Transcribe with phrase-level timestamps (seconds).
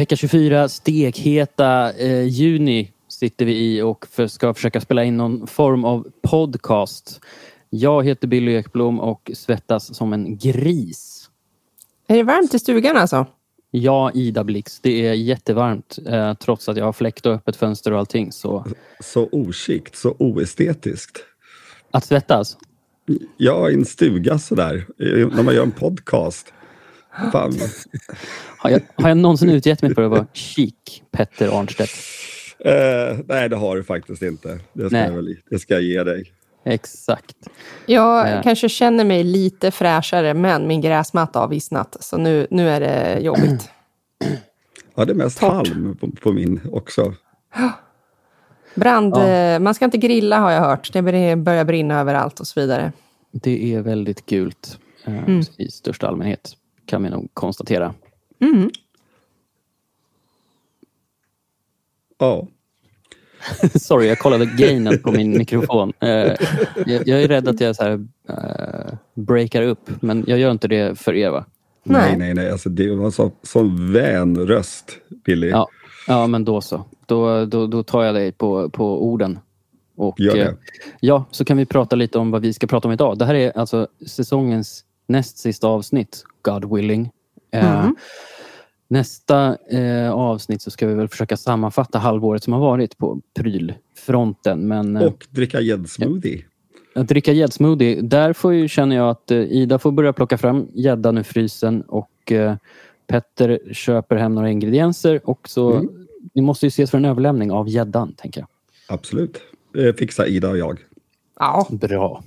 [0.00, 5.46] Vecka 24, stekheta eh, juni sitter vi i och för, ska försöka spela in någon
[5.46, 7.20] form av podcast.
[7.70, 11.30] Jag heter Billy Ekblom och svettas som en gris.
[12.06, 13.26] Är det varmt i stugan alltså?
[13.70, 14.80] Ja, Ida Blix.
[14.80, 18.32] Det är jättevarmt eh, trots att jag har fläkt och öppet fönster och allting.
[18.32, 18.66] Så...
[19.00, 21.18] Så oskikt, så oestetiskt.
[21.90, 22.56] Att svettas?
[23.36, 24.86] Ja, i en stuga sådär,
[25.36, 26.52] när man gör en podcast.
[27.32, 27.52] Fan.
[28.58, 30.74] Har jag, har jag någonsin utgett mig för att vara chic,
[31.10, 31.90] Petter Arnstedt?
[32.58, 34.58] Eh, nej, det har du faktiskt inte.
[34.72, 35.06] Det ska, Nej.
[35.08, 36.32] jag, väl, det ska jag ge dig.
[36.64, 37.36] Exakt.
[37.86, 38.40] Jag Ja.
[38.42, 41.96] kanske känner mig lite fräschare, men min gräsmatta har vissnat.
[42.00, 43.70] Så nu, nu är det jobbigt.
[44.94, 45.52] Ja, det är mest Torrt.
[45.68, 47.14] halm på, på min också.
[48.74, 49.26] Brand, Ja.
[49.28, 50.92] eh, man ska inte grilla har jag hört.
[50.92, 52.92] Det börjar- börjar brinna överallt och så vidare.
[53.32, 55.42] Det är väldigt gult eh, Mm.
[55.58, 56.52] i största allmänhet,
[56.90, 57.94] kan vi nog konstatera.
[58.40, 58.70] Mm.
[62.18, 62.46] Ja.
[63.74, 65.92] Sorry, jag kollade gainen på min mikrofon.
[66.00, 66.08] Eh,
[66.86, 70.68] jag, jag är rädd att jag så här, eh, breakar upp, men jag gör inte
[70.68, 71.44] det för er va?
[71.82, 72.18] Nej, Nej.
[72.18, 72.50] nej, nej.
[72.52, 75.48] Alltså, det var så, sån vän röst, Billy.
[75.48, 75.68] Ja,
[76.06, 76.84] ja men då så.
[77.06, 79.38] Då, då, då tar jag dig på, på orden.
[79.96, 80.42] Och, Gör det.
[80.42, 80.54] eh,
[81.00, 83.18] Ja, så kan vi prata lite om vad vi ska prata om idag.
[83.18, 87.10] Det här är alltså säsongens näst sista avsnitt, God willing.
[87.52, 87.96] Eh, Mm.
[88.88, 94.68] Nästa eh, avsnitt så ska vi väl försöka sammanfatta halvåret som har varit på prylfronten.
[94.68, 96.44] Men eh, Och dricka gäddsmoothie.
[96.94, 100.68] att dricka gäddsmoothie, där får ju, känner jag att eh, Ida får börja plocka fram
[100.74, 102.54] gäddan ur frysen och eh,
[103.06, 106.06] Petter köper hem några ingredienser och så Mm.
[106.34, 108.48] vi måste ju ses för en överlämning av gäddan, tänker jag.
[108.88, 109.40] Absolut.
[109.78, 110.78] Eh, fixa Ida och jag.
[111.38, 112.22] Ja, Bra.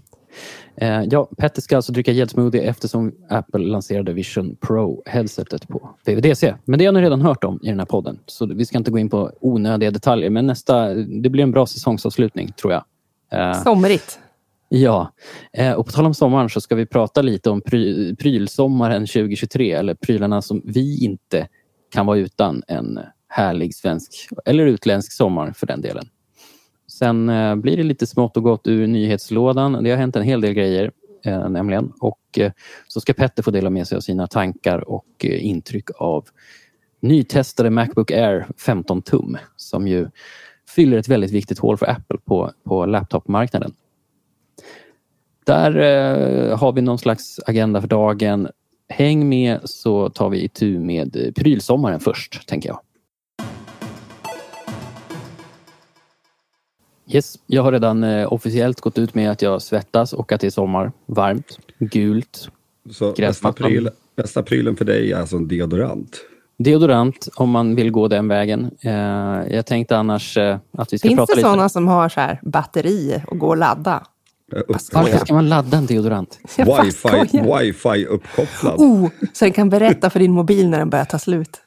[0.76, 6.56] Eh, ja, Petter ska alltså dricka gäddsmoothie eftersom Apple lanserade Vision Pro-headsetet på VVDC.
[6.66, 8.92] Men det har ni redan hört om i den här podden, så vi ska inte
[8.92, 10.30] gå in på onödiga detaljer.
[10.30, 12.84] Men nästa, det blir en bra säsongsavslutning, tror jag.
[13.32, 14.20] Eh, somrigt.
[14.70, 15.14] Ja,
[15.54, 19.72] eh, och på tal om sommaren så ska vi prata lite om pry, prylsommaren 2023,
[19.72, 21.48] eller prylarna som vi inte
[21.94, 26.06] kan vara utan en härlig svensk, eller utländsk sommar för den delen.
[27.00, 29.84] Sen eh, blir det lite smått och gott ur nyhetslådan.
[29.84, 30.92] Det har hänt en hel del grejer
[31.26, 31.94] eh, nämligen.
[32.00, 32.52] Och eh,
[32.88, 36.26] så ska Petter få dela med sig av sina tankar och eh, intryck av
[37.00, 40.08] nytestade Macbook Air 15 tum som ju
[40.76, 43.74] fyller ett väldigt viktigt hål för Apple på, på laptopmarknaden.
[45.46, 48.48] Där eh, har vi någon slags agenda för dagen.
[48.90, 52.80] Häng med så tar vi itu med eh, prylsommaren först, tänker jag.
[57.08, 60.48] Yes, jag har redan eh, officiellt gått ut med att jag svettas och att det
[60.48, 60.92] är sommar.
[61.06, 62.50] Varmt, gult.
[62.92, 66.18] Så bästa, pryl, bästa prylen för dig är alltså en deodorant.
[66.58, 68.72] Deodorant om man vill gå den vägen.
[68.82, 68.92] Eh,
[69.50, 71.50] jag tänkte annars eh, att vi ska Finns prata det lite...
[71.50, 74.04] sådana som har så här batteri och går och ladda?
[74.94, 76.40] Varför ska man ladda en deodorant?
[76.58, 78.76] Wifi, wifi uppkopplad.
[78.78, 81.58] Oh, så den kan berätta för din mobil när den börjar ta slut.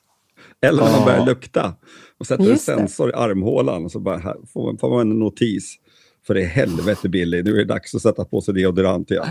[0.67, 1.05] Eller när Ja.
[1.05, 1.75] börjar lukta.
[2.19, 2.75] Och sätter en Just det.
[2.77, 5.75] sensor i armhålan och så bara, här får, man, får man en notis.
[6.27, 9.27] För i helvete Billy, nu är det dags att sätta på sig deodorant igen.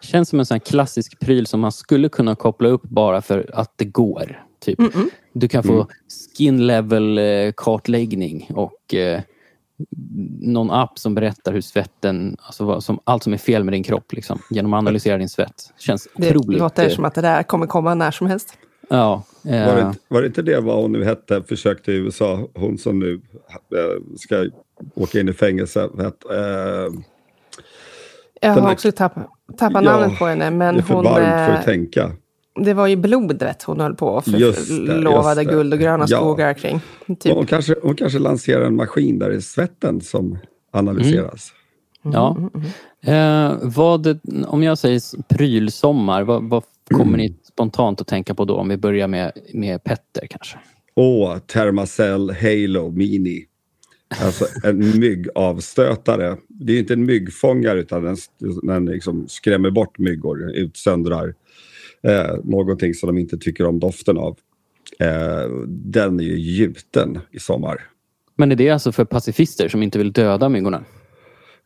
[0.00, 3.50] Känns som en sån här klassisk pryl som man skulle kunna koppla upp bara för
[3.52, 4.42] att det går.
[4.60, 4.78] Typ.
[4.78, 5.08] Mm-mm.
[5.32, 5.86] Du kan få
[6.36, 9.20] skin level eh, kartläggning och eh,
[10.40, 13.82] någon app som berättar hur svetten, alltså vad, som, allt som är fel med din
[13.82, 15.72] kropp liksom, genom att analysera din svett.
[15.78, 16.60] Känns Det otroligt.
[16.60, 18.58] låter eh, som att det där kommer komma när som helst.
[18.88, 21.94] Ja, eh, Var det, inte- var det inte det vad hon nu hette, försökte i
[21.96, 24.46] USA, hon som nu eh, ska
[24.94, 25.88] åka in i fängelse.
[25.94, 26.36] Vet, eh,
[28.40, 29.26] Jag har här- också tappat,
[29.60, 31.04] Ja, namnet på henne, det men är för hon...
[31.04, 32.12] varmt för eh, att tänka.
[32.64, 35.50] Det var ju blodet hon höll på det, lovade det.
[35.50, 36.16] guld och gröna Ja.
[36.18, 36.80] skogar kring.
[37.20, 37.32] Typ.
[37.34, 40.38] Hon, kanske, hon kanske lanserar en maskin där det är svetten som
[40.72, 41.52] analyseras.
[42.02, 42.36] ja.
[42.38, 42.50] Mm,
[43.08, 48.54] Eh, vad, om jag säger prylsommar, vad, vad kommer ni spontant att tänka på då?
[48.54, 50.58] Om vi börjar med, med Petter kanske.
[50.94, 53.44] Åh, Thermacell Halo Mini.
[54.22, 56.36] Alltså en myggavstötare.
[56.48, 58.16] Det är inte en myggfångare utan den,
[58.62, 61.34] den liksom skrämmer bort myggor, utsöndrar
[62.02, 64.38] eh, någonting som de inte tycker om doften av.
[64.98, 67.80] Eh, den är ju gjuten i sommar.
[68.36, 70.84] Men är det alltså för pacifister som inte vill döda myggorna?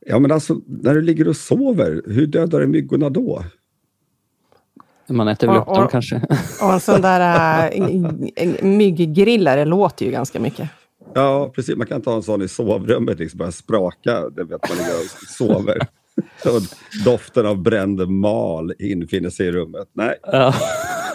[0.06, 3.44] Ja men alltså när du ligger och sover, hur dödar du myggorna då?
[5.14, 6.22] Man äter väl upp dem kanske?
[6.62, 7.70] Och en sån där
[8.36, 10.68] äh, mygggrillare låter ju ganska mycket.
[11.14, 14.78] Ja precis, man kan ta en sån i sovrummet, liksom börja spraka, det vet man
[14.78, 15.78] ligger och sover.
[16.44, 16.62] Och
[17.04, 19.88] doften av bränd mal infinner sig i rummet.
[19.92, 20.54] Nej, Ja.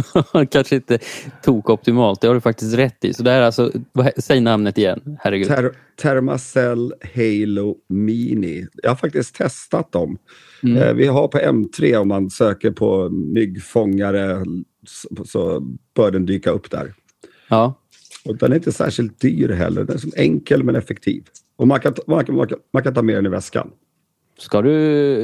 [0.52, 1.00] Kanske inte
[1.44, 2.22] tok optimalt.
[2.22, 3.14] Det har du faktiskt rätt i.
[3.14, 3.72] Så det är alltså,
[4.18, 5.18] säg namnet igen.
[5.20, 5.48] Herregud.
[5.48, 5.72] Ter
[6.02, 8.68] Thermacell Halo Mini.
[8.84, 10.18] Jag har faktiskt testat dem.
[10.64, 10.78] Mm.
[10.78, 14.46] Eh, vi har på M3 om man söker på myggfångare
[14.88, 15.60] så, så
[15.96, 16.94] bör den dyka upp där.
[17.48, 17.82] Ja.
[18.26, 19.84] Och den är inte särskilt dyr heller.
[19.84, 21.24] Den är som enkel men effektiv.
[21.56, 23.72] Och man kan, man kan, man kan, man kan ta med den i väskan.
[24.38, 24.72] Ska du,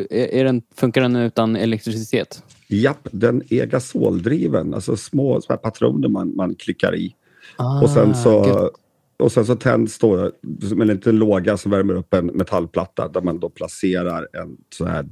[0.10, 2.44] är, är den, funkar den utan elektricitet?
[2.72, 4.74] Japp, den är gasoldriven.
[4.74, 7.16] Alltså små så här patroner man, man klickar i.
[7.56, 8.70] Ah, Och sen så, gud.
[9.26, 10.32] och sen så tänds då
[10.70, 14.86] som en liten låga som värmer upp en metallplatta där man då placerar en så
[14.86, 15.06] här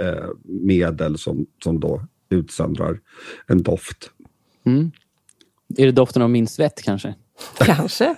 [0.00, 3.00] eh, medel som, som då utsöndrar
[3.46, 4.10] en doft.
[4.66, 4.90] Mm.
[5.76, 7.14] Är det doften av min svett kanske?
[7.58, 8.14] Kanske.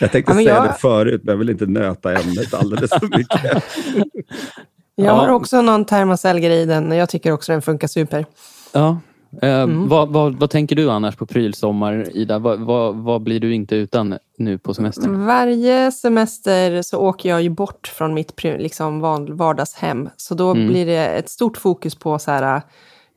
[0.00, 3.18] Jag tänkte Ja, säga jag- det förut, men jag vill inte nöta ämnet alldeles för
[3.18, 3.64] mycket.
[4.96, 5.12] Jag Ja.
[5.12, 6.92] har också någon Thermacell-grej i den.
[6.92, 8.26] Jag tycker också den funkar super.
[8.72, 8.98] Ja.
[9.42, 9.88] Eh, Mm.
[9.88, 12.38] vad, vad, vad tänker du annars på prylsommar, Ida?
[12.38, 15.26] Vad, vad, vad blir du inte utan nu på semestern?
[15.26, 19.00] Varje semester så åker jag ju bort från mitt liksom
[19.30, 20.08] vardagshem.
[20.16, 20.66] Så då Mm.
[20.66, 22.62] blir det ett stort fokus på så här,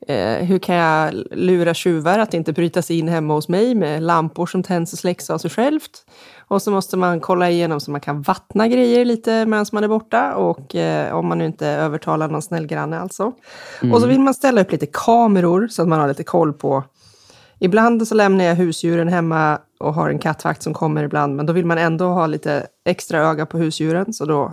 [0.08, 4.04] eh, hur kan jag lura tjuvar att inte bryta sig in hemma hos mig med
[4.04, 6.06] lampor som tänds och släcks av sig självt.
[6.50, 9.88] Och så måste man kolla igenom så man kan vattna grejer lite medan man är
[9.88, 10.36] borta.
[10.36, 13.32] Och eh, om man nu inte övertalar någon snäll granne alltså.
[13.94, 16.84] Och så vill man ställa upp lite kameror så att man har lite koll på
[17.60, 21.54] Ibland så lämnar jag husdjuren hemma och har en kattvakt som kommer ibland, men då
[21.54, 24.44] vill man ändå ha lite extra öga på husdjuren, så då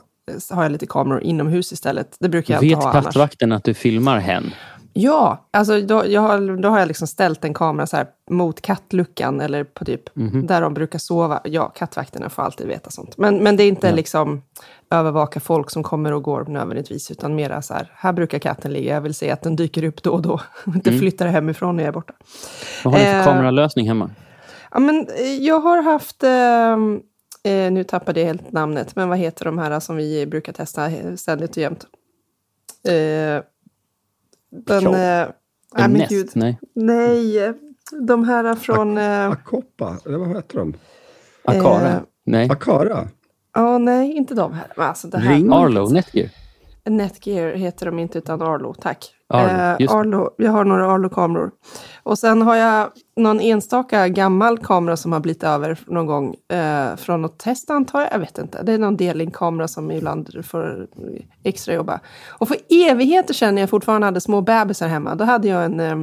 [0.51, 2.17] eh, har jag lite kameror inomhus istället.
[2.21, 3.05] Det brukar jag Vet inte ha annars.
[3.05, 4.51] kattvakten att du filmar hen?
[4.97, 8.61] Ja, alltså då, jag har, då har jag liksom ställt en kamera så här mot
[8.61, 10.03] kattluckan eller på typ
[10.49, 11.41] där de brukar sova.
[11.45, 13.19] Ja, kattvakterna får alltid veta sånt.
[13.19, 14.43] Men, men det är inte liksom
[14.91, 18.95] övervaka folk som kommer och går nödvändigtvis, utan mera så här, här brukar katten ligga,
[18.95, 20.41] jag vill se att den dyker upp då och då.
[20.67, 22.15] Inte flyttar hemifrån när jag är borta.
[22.85, 24.11] Vad har du för Eh, kameralösning hemma?
[24.71, 27.01] Ja, men eh, jag har haft, ehm,
[27.45, 30.91] eh, nu tappade jag helt namnet, men vad heter de här som vi brukar testa
[31.17, 31.87] ständigt och jämt?
[32.89, 33.43] Eh,
[34.67, 34.83] den...
[34.83, 34.95] Show.
[34.95, 35.29] Eh,
[35.77, 36.31] nej, En men gud.
[36.35, 36.59] Nej.
[36.75, 37.53] Nej,
[38.01, 38.99] de här från...
[38.99, 40.75] eh, Akoppa, eller vad heter de?
[41.45, 41.89] Akara?
[41.93, 42.51] Eh, nej.
[42.51, 43.09] Akara?
[43.55, 44.67] Ja, nej, inte de här.
[44.77, 45.53] Alltså det här Ring.
[45.53, 45.89] Arlo?
[45.89, 46.29] Netgear?
[46.85, 48.75] Netgear heter de inte, utan Arlo.
[48.75, 49.15] Tack.
[49.35, 49.95] Arlo, Eh.
[49.97, 51.51] Arlo, jag har några Arlo-kameror.
[52.03, 56.35] Och sen har jag någon enstaka gammal kamera som har blivit över någon gång.
[56.53, 58.13] Eh, från något test antar jag.
[58.13, 58.63] Jag vet inte.
[58.63, 60.87] Det är någon delning-kamera som ibland får
[61.45, 62.01] extra jobba.
[62.29, 65.15] Och för evigheter sedan när jag fortfarande hade små bebisar hemma.
[65.15, 65.97] Då hade jag en, eh,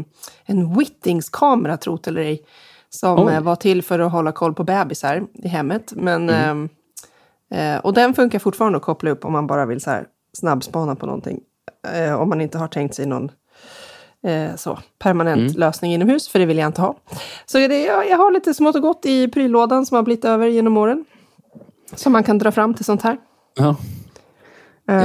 [0.45, 2.41] en Whittings-kamera, trot eller ej.
[2.89, 3.33] Som Oj.
[3.33, 5.93] eh, var till för att hålla koll på bebisar i hemmet.
[5.95, 6.69] Men, Mm.
[7.51, 10.05] eh, eh, och den funkar fortfarande att koppla upp om man bara vill så här
[10.37, 11.39] snabbspana på någonting.
[11.93, 13.31] Eh, om man inte har tänkt sig någon
[14.23, 15.53] eh, så, permanent Mm.
[15.59, 16.95] lösning inomhus, för det vill jag inte ha.
[17.45, 20.47] Så det, jag, jag har lite smått och gott i pryllådan som har blivit över
[20.47, 21.05] genom åren.
[21.95, 23.17] Som man kan dra fram till sånt här.
[23.55, 23.75] Ja.
[24.89, 24.97] Eh,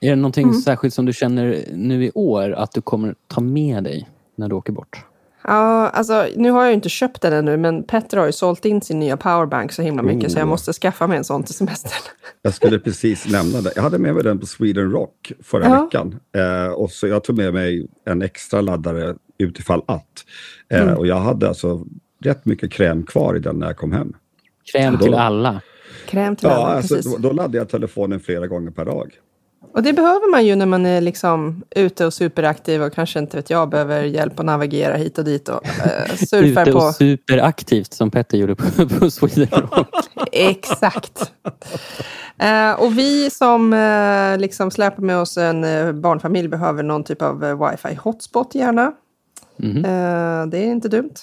[0.00, 0.60] är det någonting Mm.
[0.60, 4.54] särskilt som du känner nu i år att du kommer ta med dig när du
[4.54, 5.04] åker bort?
[5.44, 8.64] Ja, alltså nu har jag ju inte köpt den ännu, men Petter har ju sålt
[8.64, 11.54] in sin nya powerbank så himla mycket, så jag måste skaffa mig en sån till
[11.54, 11.92] semestern.
[12.42, 13.72] Jag skulle precis nämna det.
[13.76, 15.84] Jag hade med mig den på Sweden Rock förra Ja.
[15.84, 16.20] veckan.
[16.36, 20.06] Eh, och så jag tog med mig en extra laddare utifall att.
[20.72, 20.94] Eh, Mm.
[20.98, 21.86] Och jag hade alltså
[22.24, 24.12] rätt mycket kräm kvar i den när jag kom hem.
[24.72, 25.60] Kräm Då- till alla.
[26.08, 27.12] Kräm till Ja, alla, alltså, precis.
[27.12, 29.12] då, då laddade jag telefonen flera gånger per dag.
[29.74, 33.36] Och det behöver man ju när man är liksom ute och superaktiv och kanske inte
[33.36, 36.78] vet jag behöver hjälp att navigera hit och dit och eh, surfar Ute på.
[36.78, 39.88] och superaktivt som Petter gjorde på, på Sweden Rock.
[40.32, 41.32] Exakt.
[42.38, 47.22] Eh, och vi som eh, liksom släpar med oss en eh, barnfamilj behöver någon typ
[47.22, 48.92] av eh, wifi hotspot gärna.
[49.62, 51.14] Eh, det är inte dumt.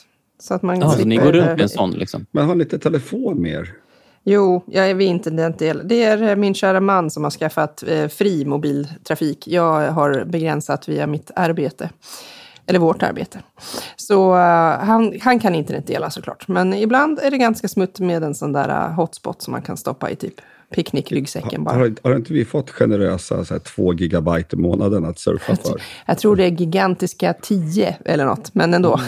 [0.42, 2.26] Så att man Ja, så slipper, ni går runt med en sån liksom?
[2.32, 3.74] Men har ni inte telefon med er?
[4.24, 5.82] Jo, jag är vid internetdel.
[5.86, 9.48] Det är eh, min kära man som har skaffat eh, fri mobiltrafik.
[9.48, 11.90] Jag har begränsat via mitt arbete.
[12.66, 13.40] Eller vårt arbete.
[13.96, 16.48] Så eh, han, han kan internetdela såklart.
[16.48, 19.78] Men ibland är det ganska smutt med en sån där eh, hotspot som man kan
[19.78, 20.42] stoppa i typ
[20.76, 21.76] picknickryggsäcken bara.
[21.76, 25.82] Har, har inte vi fått generösa så här, två gigabyte i månaden att surfa för?
[26.06, 29.00] Jag tror det är gigantiska 10 eller något, men ändå.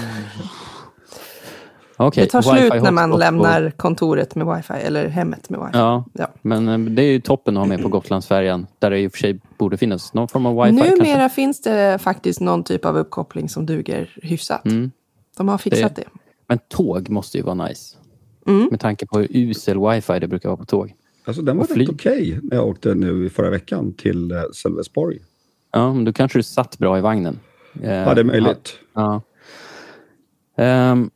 [2.08, 5.72] Okej, det tar slut när man lämnar kontoret med wifi, eller hemmet med wifi.
[5.74, 6.28] Ja, Ja.
[6.42, 8.68] men eh, det är ju toppen att ha med på Gotlandsfärjan.
[8.80, 11.30] Där det i och för sig borde finnas någon form av wifi Numera kanske.
[11.36, 14.66] finns det faktiskt någon typ av uppkoppling som duger hyfsat.
[14.66, 14.92] Mm.
[15.38, 16.04] De har fixat det.
[16.48, 17.98] Men tåg måste ju vara nice.
[18.48, 18.68] Mm.
[18.72, 20.94] Med tanke på hur usel wifi det brukar vara på tåg.
[21.26, 25.20] Alltså, den var rätt okej när jag åkte nu i förra veckan till eh, Sölvesborg.
[25.74, 27.40] Ja, men då kanske du satt bra i vagnen.
[27.74, 28.74] Ja, det är möjligt.
[28.94, 29.22] Ja.
[30.58, 31.10] Ehm,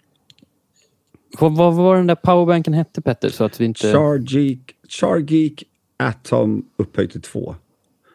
[1.39, 3.30] vad, vad var den där powerbanken hette Petter?
[3.30, 3.92] Så att vi inte...
[3.92, 5.63] Chargeek, Chargeek
[5.98, 7.56] Atom upphöjt till två.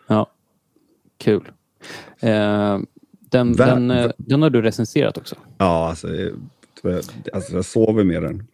[0.07, 0.27] Ja,
[1.19, 1.51] kul.
[2.21, 2.87] Ehm,
[3.21, 5.37] den, Vä- den, eh, den har du recenserat också.
[5.59, 6.33] Ja, alltså, eh,
[7.33, 8.47] alltså jag sover med den.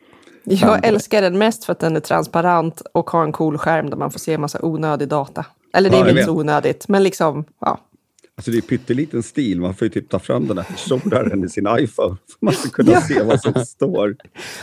[0.44, 3.96] Jag älskar den mest för att den är transparent och har en cool skärm där
[3.96, 5.46] man får se en massa onödig data.
[5.72, 7.78] Eller det är Ja, jag väl inte så onödigt, men liksom, ja.
[8.38, 11.48] Alltså det är pytteliten stil, man får ju typ ta fram den här förstoraren i
[11.48, 12.16] sin iPhone.
[12.28, 13.00] För man ska kunna Ja.
[13.00, 14.16] se vad som står.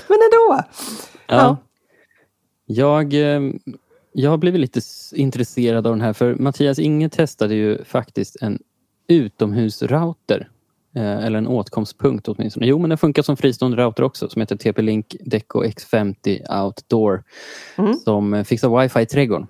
[0.08, 0.64] Men ändå!
[1.28, 1.58] Ja.
[2.66, 3.42] Jag, eh,
[4.14, 4.82] jag har blivit lite
[5.16, 8.60] intresserad av den här för Mattias Inge testade ju faktiskt en
[9.08, 10.50] utomhusrouter.
[10.96, 12.68] Eh, eller en åtkomstpunkt åtminstone.
[12.68, 17.24] Jo, men den funkar som fristående router också som heter TP-Link Deco X50 Outdoor.
[17.78, 17.94] Mm.
[17.94, 19.48] Som fixar wifi i trädgården.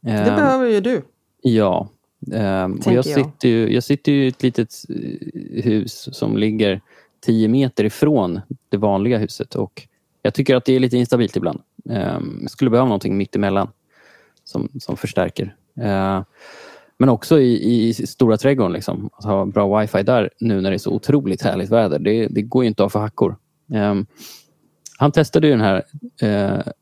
[0.00, 1.02] Det Eh, behöver ju du.
[1.42, 1.88] Ja.
[2.32, 6.80] Ehm, och jag, sitter ju, jag sitter ju i ett litet eh, hus som ligger
[7.26, 9.88] 10 meter ifrån det vanliga huset och
[10.22, 11.60] jag tycker att det är lite instabilt ibland.
[11.84, 13.68] Um, jag skulle behöva någonting mitt emellan
[14.44, 15.56] som, som förstärker.
[15.80, 16.22] Eh,
[16.98, 20.76] men också i, i stora trädgården, liksom, att ha bra wifi där nu när det
[20.76, 21.98] är så otroligt härligt väder.
[21.98, 23.36] Det, det går ju inte av för hackor.
[23.72, 24.06] Ehm,
[24.98, 25.82] han testade ju den här
[26.22, 26.72] eh,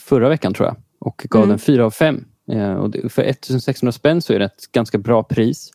[0.00, 1.48] förra veckan tror jag och gav Mm.
[1.48, 2.24] den 4 av 5.
[2.52, 5.70] Eh, och det, för 1600 spänn så är det ett ganska bra pris.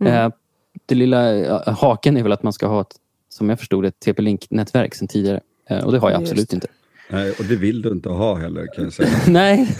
[0.00, 0.14] Mm.
[0.14, 0.32] Eh,
[0.86, 2.94] det lilla eh, haken är väl att man ska ha ett,
[3.28, 5.40] som jag förstod det, ett TP-Link-nätverk sedan tidigare.
[5.84, 6.66] Och det har jag Just absolut inte.
[7.08, 9.08] Nej, och det vill du inte ha heller kan jag säga.
[9.26, 9.76] Nej,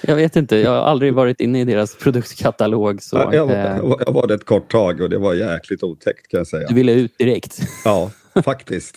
[0.00, 0.56] jag vet inte.
[0.56, 3.02] Jag har aldrig varit inne i deras produktkatalog.
[3.02, 6.28] Så, Ja, jag, var, jag var det ett kort tag och det var jäkligt otäckt
[6.28, 6.68] kan jag säga.
[6.68, 7.60] du ville ut direkt.
[7.84, 8.10] Ja,
[8.44, 8.96] faktiskt.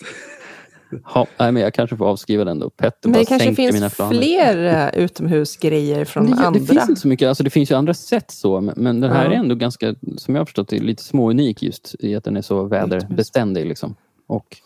[1.04, 2.70] Ha, nej, men jag kanske får avskriva den då.
[2.70, 6.60] Petter Men bara det kanske finns fler uh, utomhusgrejer från det, andra.
[6.60, 7.28] det finns inte så mycket.
[7.28, 8.60] Alltså det finns ju andra sätt så.
[8.60, 9.30] Men, men den här Ja.
[9.32, 12.42] är ändå ganska, som jag har förstått det, lite småunik just i att den är
[12.42, 13.66] så väderbeständig.
[13.66, 13.94] Liksom.
[14.26, 14.56] Och,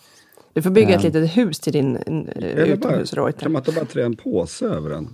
[0.53, 1.09] Du får bygga ett Ja.
[1.11, 2.03] litet hus till din uh,
[2.37, 3.41] Eller bara, utomhusreuter.
[3.41, 5.09] kan man inte bara trä en påse över den?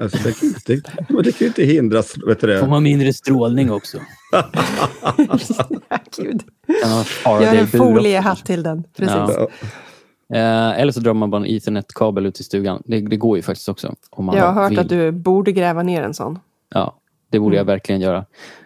[0.00, 2.14] Alltså, det, kan inte, men det kan ju inte hindras.
[2.26, 2.70] Vet du får det?
[2.70, 3.98] man mindre strålning också.
[6.16, 6.42] Gud.
[7.24, 8.84] Gör en foliehatt till den.
[8.96, 9.14] Precis.
[9.16, 9.48] Ja.
[10.28, 12.82] Ja, Eh, eller så drar man bara en ethernet-kabel ut i stugan.
[12.86, 13.94] Det, det går ju faktiskt också.
[14.10, 14.78] Om man Jag har hört vill.
[14.78, 16.38] att du borde gräva ner en sån.
[16.74, 16.94] Ja,
[17.30, 17.72] det borde jag Mm.
[17.72, 18.18] verkligen göra.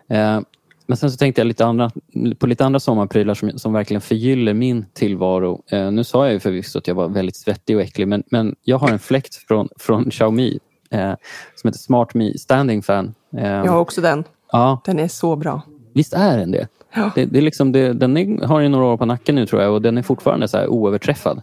[0.08, 0.40] Eh,
[0.86, 1.90] men sen så tänkte jag lite andra,
[2.38, 5.62] på lite andra sommarprylar som, som verkligen förgyller min tillvaro.
[5.70, 8.54] Eh, nu sa jag ju förvisso att jag var väldigt svettig och äcklig, men, men
[8.64, 10.58] jag har en fläkt från, från Xiaomi
[10.90, 11.12] eh,
[11.56, 13.14] som heter Smart Me Standing Fan.
[13.36, 14.24] Eh, Jag har också den.
[14.52, 15.62] ja, Den är så bra.
[15.94, 16.68] visst är den det?
[16.94, 17.10] Ja.
[17.14, 19.62] det, det, är liksom det den är, har ju några år på nacken nu tror
[19.62, 21.42] jag och den är fortfarande så oöverträffad.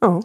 [0.00, 0.22] Ja.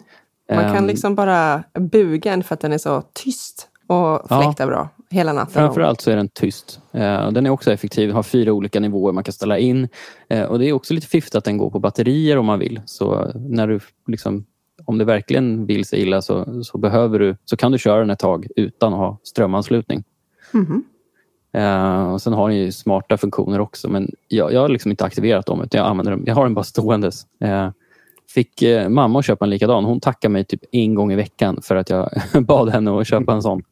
[0.54, 4.42] Man kan Ehm, liksom bara buga den för att den är så tyst och Ja.
[4.42, 5.52] fläktar bra hela natten.
[5.52, 6.80] Framförallt så är den tyst.
[6.92, 9.88] Eh, och den är också effektiv, har fyra olika nivåer man kan ställa in.
[10.28, 12.80] Eh, och det är också lite fiffigt att den går på batterier om man vill.
[12.86, 14.44] Så när du liksom,
[14.84, 18.10] om det verkligen vill sig illa så, så, behöver du, så kan du köra den
[18.10, 20.04] ett tag utan att ha strömanslutning.
[20.52, 20.84] Mhm.
[21.52, 25.04] Eh, och sen har den ju smarta funktioner också men jag, jag har liksom inte
[25.04, 26.22] aktiverat dem utan jag använder dem.
[26.26, 27.26] Jag har den bara ståendes.
[27.40, 27.68] Eh,
[28.28, 29.84] fick eh, mamma att köpa en likadan.
[29.84, 32.10] Hon tackar mig typ en gång i veckan för att jag
[32.46, 33.62] bad henne att köpa en sån.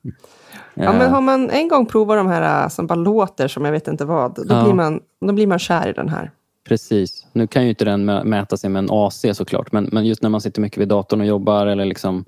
[0.75, 3.73] Ja, men har man en gång provat de här äh, som bara låter som jag
[3.73, 4.65] vet inte vad, då, Ja.
[4.65, 6.31] blir, man, då blir man kär i den här.
[6.69, 7.27] Precis.
[7.33, 10.23] Nu kan ju inte den mä- mäta sig med en AC såklart, men, men just
[10.23, 12.25] när man sitter mycket vid datorn och jobbar eller liksom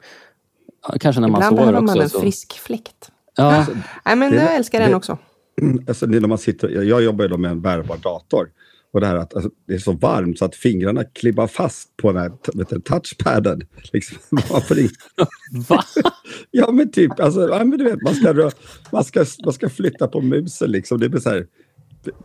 [1.00, 2.02] kanske när man Ibland sover behöver man också.
[2.02, 3.10] en så, frisk fläkt.
[3.36, 3.66] ja,
[4.04, 5.18] Nej, men Det- jag älskar den det- också.
[5.88, 8.48] alltså, det är när man sitter, jag- jobbar ju då med en bärbar dator.
[8.96, 12.12] Och det här att alltså, det är så varmt så att fingrarna klibbar fast på
[12.12, 13.60] den här vet du, touchpaden.
[13.92, 14.18] Liksom,
[14.50, 14.88] man får in-
[15.68, 15.82] va?
[16.50, 18.56] ja men typ, alltså, ja, men du vet, man ska, rö-
[18.92, 21.00] man, ska, man ska flytta på musen liksom.
[21.00, 21.46] Det blir så här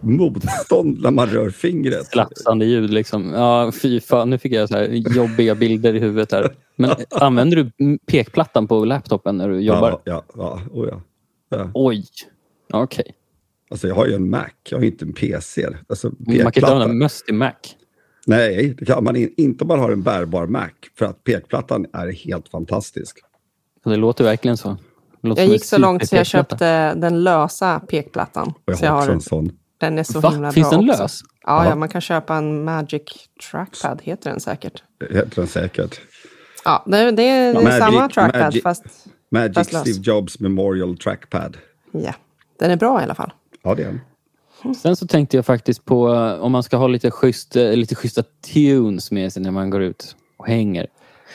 [0.01, 2.07] motstånd när man rör fingret.
[2.07, 3.31] Slafsande ljud liksom.
[3.33, 6.55] Ja, fy fan, nu fick jag så här jobbiga bilder i huvudet här.
[6.75, 9.89] Men använder du pekplattan på laptopen när du jobbar?
[9.89, 11.01] Ja, ja, ja, oh ja.
[11.49, 11.71] ja.
[11.73, 12.05] Oj,
[12.73, 13.15] okej.
[13.71, 15.67] Alltså jag har ju en Mac, jag har inte en PC.
[15.89, 17.51] Alltså, Man kan inte använda möss till Mac.
[18.27, 20.69] Nej, det kan man in, inte om man har en bärbar Mac.
[20.97, 23.17] För att pekplattan är helt fantastisk.
[23.83, 24.77] Det låter verkligen så.
[25.21, 28.47] Det låter Jag gick så långt så jag köpte den lösa pekplattan.
[28.47, 29.51] Och jag så jag har också har, en sån.
[29.77, 30.29] den är så Va?
[30.29, 31.21] himla Finns bra den lös?
[31.45, 31.69] Ja, Ja.
[31.69, 33.01] ja, man kan köpa en Magic
[33.51, 34.83] Trackpad, heter den säkert.
[34.99, 36.01] Det heter den säkert.
[36.65, 38.83] Ja, det, det, det är Magic- samma trackpad Magic- fast
[39.31, 39.81] Magic Fast lös.
[39.81, 41.57] Steve Jobs Memorial Trackpad.
[41.91, 42.13] ja,
[42.59, 43.33] den är bra i alla fall.
[43.63, 43.87] Ja, det är
[44.63, 44.75] den.
[44.75, 47.95] Sen så tänkte jag faktiskt på eh, om man ska ha lite, schysst, eh, lite
[47.95, 50.87] schyssta tunes med sig när man går ut och hänger.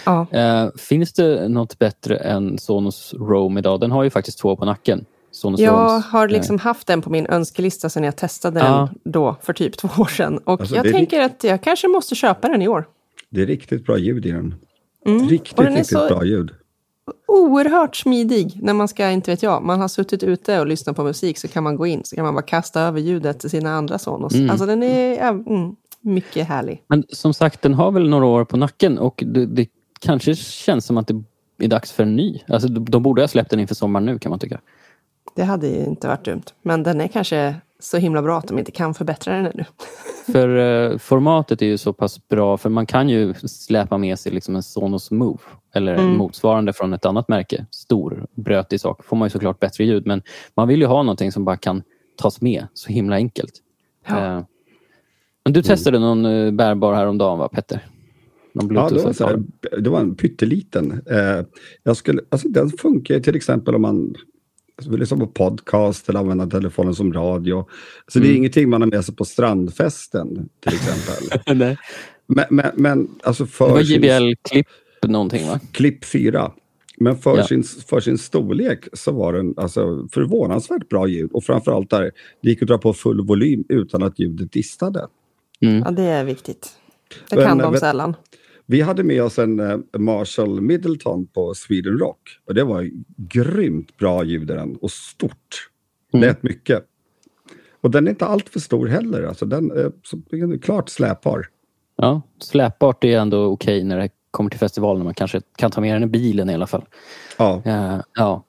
[0.04, 0.26] Ja.
[0.30, 3.80] Eh, finns det något bättre än Sonos Roam idag?
[3.80, 5.04] Den har ju faktiskt två på nacken.
[5.30, 6.04] Sonos Jag Roams.
[6.06, 8.88] har liksom haft den på min önskelista sedan jag testade Ja.
[9.04, 10.38] den då för typ två år sedan.
[10.38, 12.84] Och Alltså, jag tänker att jag kanske måste köpa den i år.
[13.30, 14.54] Det är riktigt bra ljud i den.
[15.06, 15.28] Mm.
[15.28, 16.50] Riktigt, den riktigt så bra ljud.
[17.26, 21.04] Oerhört smidig när man ska, inte vet jag, man har suttit ute och lyssnat på
[21.04, 23.70] musik så kan man gå in så kan man bara kasta över ljudet till sina
[23.70, 24.34] andra Sonos.
[24.34, 24.50] Mm.
[24.50, 26.82] Alltså den är mm, mycket härlig.
[26.88, 29.68] Men som sagt, den har väl några år på nacken och det, det
[30.00, 32.42] kanske känns som att det är dags för en ny.
[32.48, 34.60] Alltså, de, de borde ha släppt den inför sommaren nu kan man tycka.
[35.34, 36.42] Det hade ju inte varit dumt.
[36.62, 39.64] Men den är kanske så himla bra att de inte kan förbättra den ännu.
[40.32, 44.32] För eh, formatet är ju så pass bra, för man kan ju släpa med sig
[44.32, 45.38] liksom en Sonos Move
[45.74, 46.16] eller Mm.
[46.16, 47.66] motsvarande från ett annat märke.
[47.70, 49.04] Stor, brötig sak.
[49.04, 50.22] får man ju såklart bättre ljud, men
[50.54, 51.82] man vill ju ha någonting som bara kan
[52.16, 53.52] tas med så himla enkelt.
[54.08, 54.36] Ja.
[54.36, 54.44] Eh,
[55.44, 57.86] men du testade någon eh, bärbar häromdagen va, Petter?
[58.52, 59.42] Någon Ja, det var, så här,
[59.78, 61.02] det var en pytteliten.
[61.10, 61.44] Eh,
[61.82, 64.14] jag skulle, alltså den funkar till exempel om man
[64.84, 67.66] lyssna på podcast eller använda telefonen som radio.
[68.08, 68.36] Så det är Mm.
[68.36, 71.40] ingenting man har med sig på strandfesten till exempel.
[71.56, 71.76] Nej.
[72.26, 74.66] men, men, men alltså Det för var sin JBL-klipp
[75.06, 75.60] någonting va?
[75.72, 76.52] klipp 4.
[76.98, 77.46] Men för, Ja.
[77.46, 81.30] sin, för sin storlek så var den alltså förvånansvärt bra ljud.
[81.32, 82.10] Och framförallt där,
[82.42, 85.06] det gick att dra på full volym utan att ljudet distade.
[85.60, 85.78] Mm.
[85.84, 86.68] Ja, det är viktigt.
[87.30, 88.14] Det Men, kan de vet- sällan.
[88.66, 92.40] Vi hade med oss en eh, Marshall Middleton på Sweden Rock.
[92.46, 95.70] Och det var grymt bra ljud i den och stort.
[96.12, 96.28] Mm.
[96.28, 96.84] Lät mycket.
[97.80, 99.22] Och den är inte allt för stor heller.
[99.22, 101.46] Alltså den är, så, den är klart släpbar.
[101.96, 105.04] Ja, släpbart är ändå okej när det kommer till festivalen.
[105.04, 106.84] Man kanske kan ta med den i bilen i alla fall.
[107.38, 108.44] Ja, Ja, ja.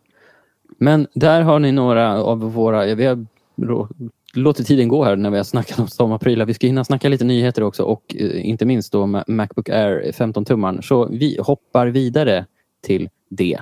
[0.80, 2.96] Men där har ni några av våra...
[2.96, 3.26] Vi har
[3.62, 3.90] rå-
[4.34, 6.46] låtit tiden gå här när vi har snackat om sommarprylar.
[6.46, 10.12] Vi ska hinna snacka lite nyheter också och eh, inte minst då Ma- Macbook Air
[10.12, 10.82] 15-tummaren.
[10.82, 12.46] Så vi hoppar vidare
[12.82, 13.60] till det.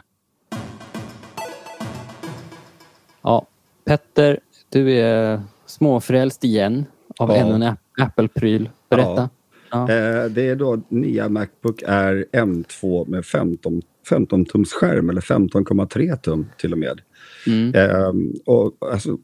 [3.21, 3.47] Ja,
[3.85, 4.39] Petter,
[4.69, 6.85] du är småfrälst igen
[7.19, 7.35] av Ja.
[7.35, 8.69] ännu en App- Apple-pryl.
[8.89, 9.29] Berätta.
[9.71, 9.81] Ja.
[9.81, 16.15] eh, det är då nya Macbook Air M2 med 15, 15 tums skärm eller 15,3
[16.17, 17.01] tum till och med.
[17.47, 17.73] Mm.
[17.75, 19.17] Ehm, och, alltså,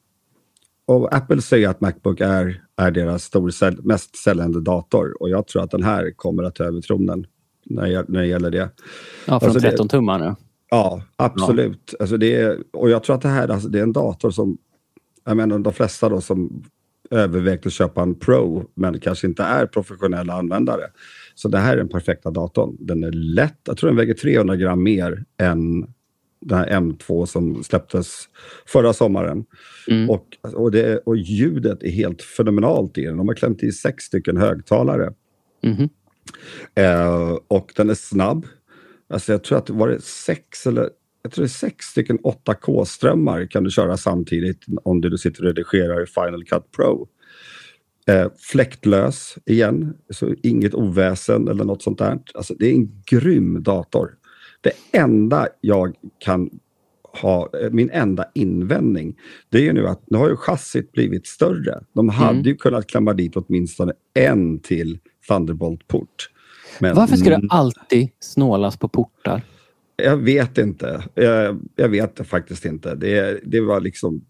[0.87, 5.63] och Apple säger att Macbook Air är deras stor, mest säljande dator och jag tror
[5.63, 7.25] att den här kommer att ta över tronen
[7.65, 8.57] när, det- när det gäller det.
[9.27, 10.35] Ja, från alltså det- 13 tummar nu.
[10.69, 11.93] Ja, absolut.
[11.99, 14.57] Alltså det är, och jag tror att det här alltså det är en dator som,
[15.25, 16.63] jag menar de flesta då som
[17.11, 20.83] övervägt att köpa en Pro men kanske inte är professionella användare.
[21.35, 22.77] Så det här är den perfekta datorn.
[22.79, 25.87] Den är lätt, jag tror den väger 300 gram mer än
[26.41, 28.29] den här M2 som släpptes
[28.65, 29.45] förra sommaren.
[29.87, 30.09] Mm.
[30.09, 33.17] Och, och, det, och ljudet är helt fenomenalt i den.
[33.17, 35.13] De har klämt i sex stycken högtalare.
[35.63, 35.89] Mhm.
[36.75, 38.45] Eh, och den är snabb.
[39.09, 40.89] Alltså jag tror att det var det sex eller
[41.23, 45.47] jag tror det är sex stycken 8K-strömmar kan du köra samtidigt om du sitter och
[45.47, 47.07] redigerar i Final Cut Pro.
[48.07, 52.19] Eh, fläktlös igen, så inget oväsen eller något sånt där.
[52.33, 54.11] Alltså det är en grym dator.
[54.61, 56.49] Det enda jag kan
[57.21, 59.17] ha, eh, min enda invändning,
[59.49, 61.83] det är ju nu att nu har ju chassit blivit större.
[61.93, 62.43] De hade Mm.
[62.43, 66.29] ju kunnat klämma dit åtminstone en till Thunderbolt-port.
[66.79, 69.41] Men Varför ska mm, det alltid snålas på portar?
[69.95, 71.03] jag vet inte.
[71.13, 72.95] Jag, jag vet faktiskt inte.
[72.95, 74.25] Det, det var liksom...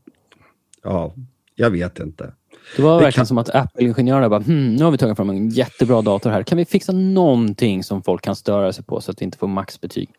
[0.84, 1.16] Ja,
[1.56, 2.34] jag vet inte.
[2.76, 5.30] Det var Det verkligen kan- som att Apple-ingenjörerna bara, hmm, nu har vi tagit fram
[5.30, 6.44] en jättebra dator här.
[6.44, 9.48] Kan vi fixa någonting som folk kan störa sig på så att vi inte får
[9.48, 10.10] maxbetyg?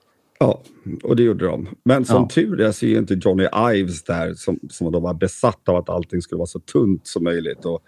[0.42, 0.62] Ja,
[1.02, 1.68] och det gjorde de.
[1.85, 2.28] Men som Ja.
[2.35, 5.76] tur är så är ju inte Johnny Ives där som, som då var besatt av
[5.76, 7.64] att allting skulle vara så tunt som möjligt.
[7.64, 7.83] Och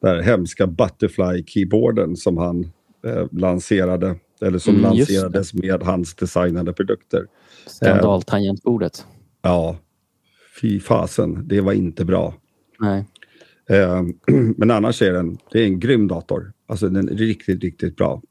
[0.00, 2.70] den här hemska Butterfly-keyboarden som han
[3.06, 7.26] eh, lanserade, eller som Mm, lanserades med hans designade produkter.
[7.66, 9.06] Skandaltangentbordet.
[9.42, 9.76] Ja,
[10.60, 12.34] fy fasen, det var inte bra.
[12.80, 13.04] Nej.
[13.70, 14.02] Eh,
[14.56, 16.52] men annars är den, det är en grym dator.
[16.66, 18.22] Alltså den är riktigt, riktigt bra.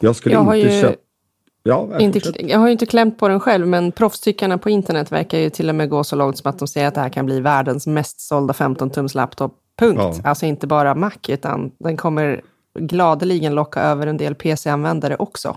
[0.00, 0.96] Jag skulle Jag inte ju köpa...
[1.66, 5.12] Ja, jag Inte, jag har ju inte klämt på den själv, men proffstyckarna på internet
[5.12, 7.08] verkar ju till och med gå så långt som att de säger att det här
[7.08, 9.54] kan bli världens mest sålda 15-tums laptop.
[9.78, 10.00] Punkt.
[10.00, 10.14] Ja.
[10.24, 12.40] Alltså inte bara Mac, utan den kommer
[12.78, 15.56] gladeligen locka över en del PC-användare också.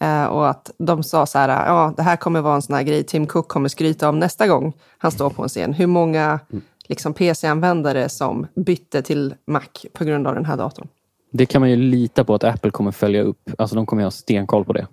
[0.00, 2.82] Eh, och att de sa så här, ja, det här kommer vara en sån här
[2.82, 5.72] grej Tim Cook kommer skryta om nästa gång han står på en scen.
[5.72, 6.40] Hur många
[6.88, 10.88] liksom, PC-användare som bytte till Mac på grund av den här datorn.
[11.32, 13.50] Det kan man ju lita på att Apple kommer följa upp.
[13.58, 14.86] Alltså de kommer ha stenkoll på det.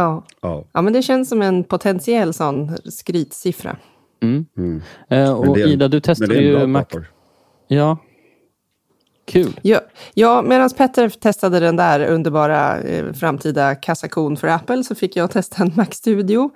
[0.00, 0.24] Ja.
[0.40, 0.64] Ja.
[0.72, 3.76] ja, men det känns som en potentiell sån skrytsiffra.
[4.22, 4.46] Mm.
[4.58, 4.82] Mm.
[5.10, 6.84] Eh, och är- Ida, du testade ju Mac.
[7.68, 7.98] Ja.
[9.26, 9.60] Kul.
[9.62, 9.80] Ja,
[10.14, 15.30] ja medan Petter testade den där underbara eh, framtida kassakon för Apple så fick jag
[15.30, 16.50] testa en Mac Studio.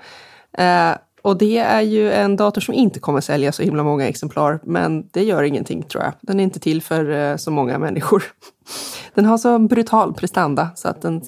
[0.58, 0.90] Eh,
[1.22, 5.08] och det är ju en dator som inte kommer sälja så himla många exemplar, men
[5.12, 6.12] det gör ingenting tror jag.
[6.20, 8.22] Den är inte till för eh, så många människor.
[9.14, 11.22] den har så brutal prestanda så att den,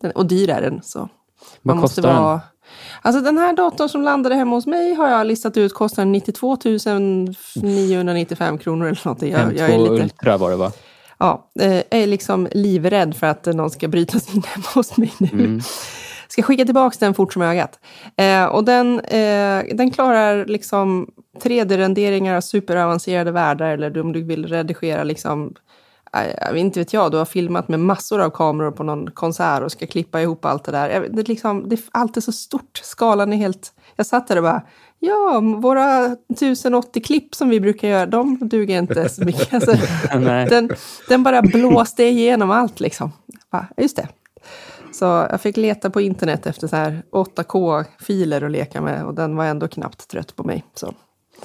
[0.00, 0.82] den och dyr är den.
[0.82, 1.08] Så
[1.66, 2.22] Vad måste kostar den?
[2.22, 2.40] vara...
[3.02, 6.56] Alltså den här datorn som landade hemma hos mig har jag listat ut kostar 92
[7.54, 9.32] 995 kronor eller någonting.
[9.32, 10.72] Jag, jag är M2 lite, Ultra var det va?
[11.18, 15.12] ja, eh, är liksom livrädd för att någon ska bryta sig in hemma hos mig
[15.18, 15.28] nu.
[15.32, 15.60] Mm.
[16.28, 17.78] Ska skicka tillbaka den fort som ögat.
[18.16, 21.10] Eh, och den, eh, den klarar liksom
[21.42, 25.65] 3D-renderingar av superavancerade världar eller om du vill redigera liksom jag
[26.54, 29.86] inte vet jag, du har filmat med massor av kameror på någon konsert och ska
[29.86, 31.08] klippa ihop allt det där.
[31.10, 33.72] Det är liksom, det, allt är så stort, skalan är helt...
[33.96, 34.62] Jag satt där och bara,
[34.98, 39.54] ja, våra 1080 klipp som vi brukar göra, de duger inte så mycket.
[39.54, 39.72] Alltså,
[40.48, 40.70] den,
[41.08, 43.12] den bara blåste igenom allt liksom.
[43.50, 44.08] Bara, just det.
[44.92, 49.36] Så jag fick leta på internet efter så här 8K-filer att leka med och den
[49.36, 50.64] var ändå knappt trött på mig.
[50.74, 50.94] Så.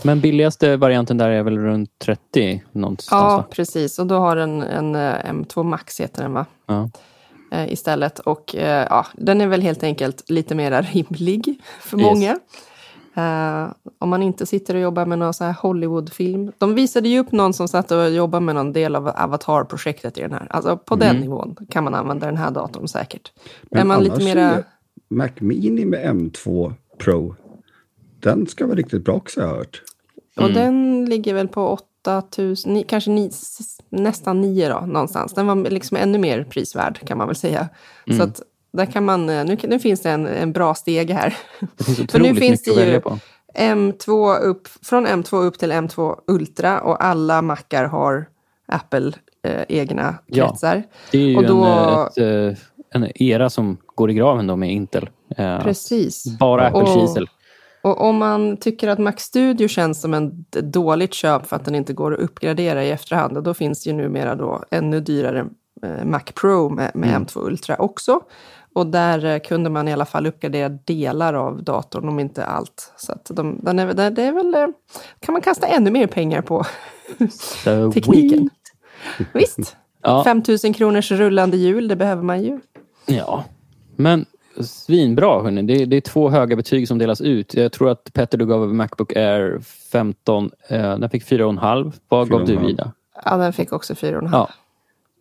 [0.04, 3.22] Men billigaste varianten där är väl runt 30 någonstans?
[3.22, 4.00] Ja, precis.
[4.00, 6.46] Och då har den en eh, M2 Max heter den va?
[6.68, 6.90] Ja.
[7.52, 8.20] Eh, istället.
[8.20, 12.06] Och eh, ja, den är väl helt enkelt lite mer rimlig för Yes.
[12.06, 12.40] många.
[13.16, 16.52] Eh, om man inte sitter och jobbar med någon så här Hollywoodfilm.
[16.58, 20.22] De visade ju upp någon som satt och jobbade med någon del av Avatar-projektet i
[20.22, 20.48] den här.
[20.50, 21.22] Alltså på den Mm.
[21.22, 23.32] nivån kan man använda den här datorn säkert.
[23.72, 24.42] Men är man lite mera...
[24.42, 24.64] är
[25.10, 27.36] Mac Mini med M2 Pro,
[28.22, 29.82] den ska vara riktigt bra också har jag hört.
[30.38, 30.54] Och Mm.
[30.54, 33.32] den ligger väl på 8000, ni- kanske ni,
[33.90, 35.34] nästan 9 då, någonstans.
[35.34, 37.70] Den var liksom ännu mer prisvärd kan man väl säga.
[38.08, 38.18] Mm.
[38.20, 38.42] Så att
[38.74, 41.30] där kan man, eh, nu, nu finns det en, en bra steg här.
[42.12, 43.18] För nu finns det ju- välja på.
[43.56, 48.26] M2 upp, från M2 upp till M2 Ultra och alla mackar har
[48.68, 49.12] Apple
[49.44, 50.48] eh, egna Ja.
[50.48, 50.84] kretsar.
[51.12, 52.00] Det är ju Och då- en, eh,
[52.52, 52.64] ett, eh,
[53.02, 55.10] en era som går i graven då med Intel.
[55.38, 56.38] Eh, Precis.
[56.40, 57.28] Bara Apple Och- kisel.
[57.84, 61.66] Och om man tycker att Mac Studio känns som en d- dåligt köp för att
[61.66, 65.46] den inte går att uppgradera i efterhand, då finns det ju numera då ännu dyrare
[65.84, 67.24] eh, Mac Pro med, med Mm.
[67.26, 68.20] M2 Ultra också.
[68.74, 72.94] Och där eh, kunde man i alla fall uppgradera delar av datorn, om inte allt.
[72.98, 74.68] Så att de, den är, det det är väl, eh,
[75.20, 76.64] kan man kasta ännu mer pengar på
[77.32, 78.50] So tekniken.
[79.34, 80.24] Visst, Ja.
[80.24, 82.60] 5 000 kronors rullande hjul, det behöver man ju.
[83.06, 83.44] Ja,
[83.96, 84.26] men
[84.64, 85.62] svinbra hörni.
[85.62, 87.54] Det, det är två höga betyg som delas ut.
[87.54, 89.60] Jag tror att Petter du gav Macbook Air
[89.92, 90.52] 15.
[90.68, 91.94] Eh, den fick 4,5.
[92.08, 92.70] Vad gav du 4,5.
[92.70, 92.92] Ida?
[93.26, 94.30] Ja, den fick också 4,5.
[94.32, 94.50] Ja.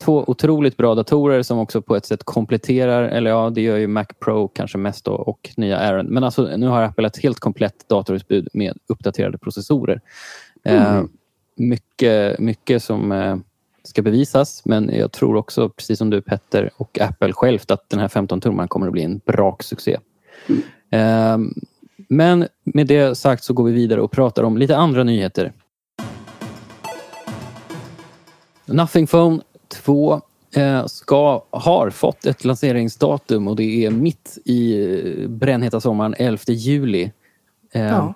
[0.04, 3.86] Två otroligt bra datorer som också på ett sätt kompletterar, eller ja, det gör ju
[3.86, 6.02] Mac Pro kanske mest då och nya Air.
[6.02, 10.00] Men alltså nu har Apple ett helt komplett datorutbud med uppdaterade processorer.
[10.64, 11.02] Eh,
[11.56, 13.36] mycket, mycket som eh,
[13.82, 18.00] ska bevisas, men jag tror också, precis som du Petter och Apple självt, att den
[18.00, 19.96] här 15-tummaren kommer att bli en braksuccé.
[20.90, 21.38] Eh,
[22.08, 25.52] men med det sagt så går vi vidare och pratar om lite andra nyheter.
[28.66, 30.20] Nothing Phone 2
[30.54, 34.84] eh, ska, har fått ett lanseringsdatum och det är mitt i
[35.22, 37.12] eh, brännheta sommaren, 11 juli.
[37.72, 38.14] Eh, Ja.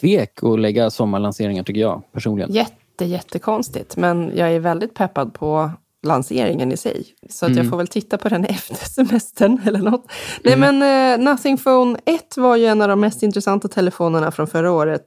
[0.00, 2.52] Tvek att lägga sommarlanseringar tycker jag personligen.
[2.52, 3.96] Jätte, jättekonstigt.
[3.96, 5.70] Men jag är väldigt peppad på
[6.06, 7.04] lanseringen i sig.
[7.30, 7.62] Så att Mm.
[7.64, 10.06] jag får väl titta på den efter semestern eller något.
[10.44, 10.82] Nej men
[11.22, 15.04] eh, Nothing Phone 1 var ju en av de mest intressanta telefonerna från förra året.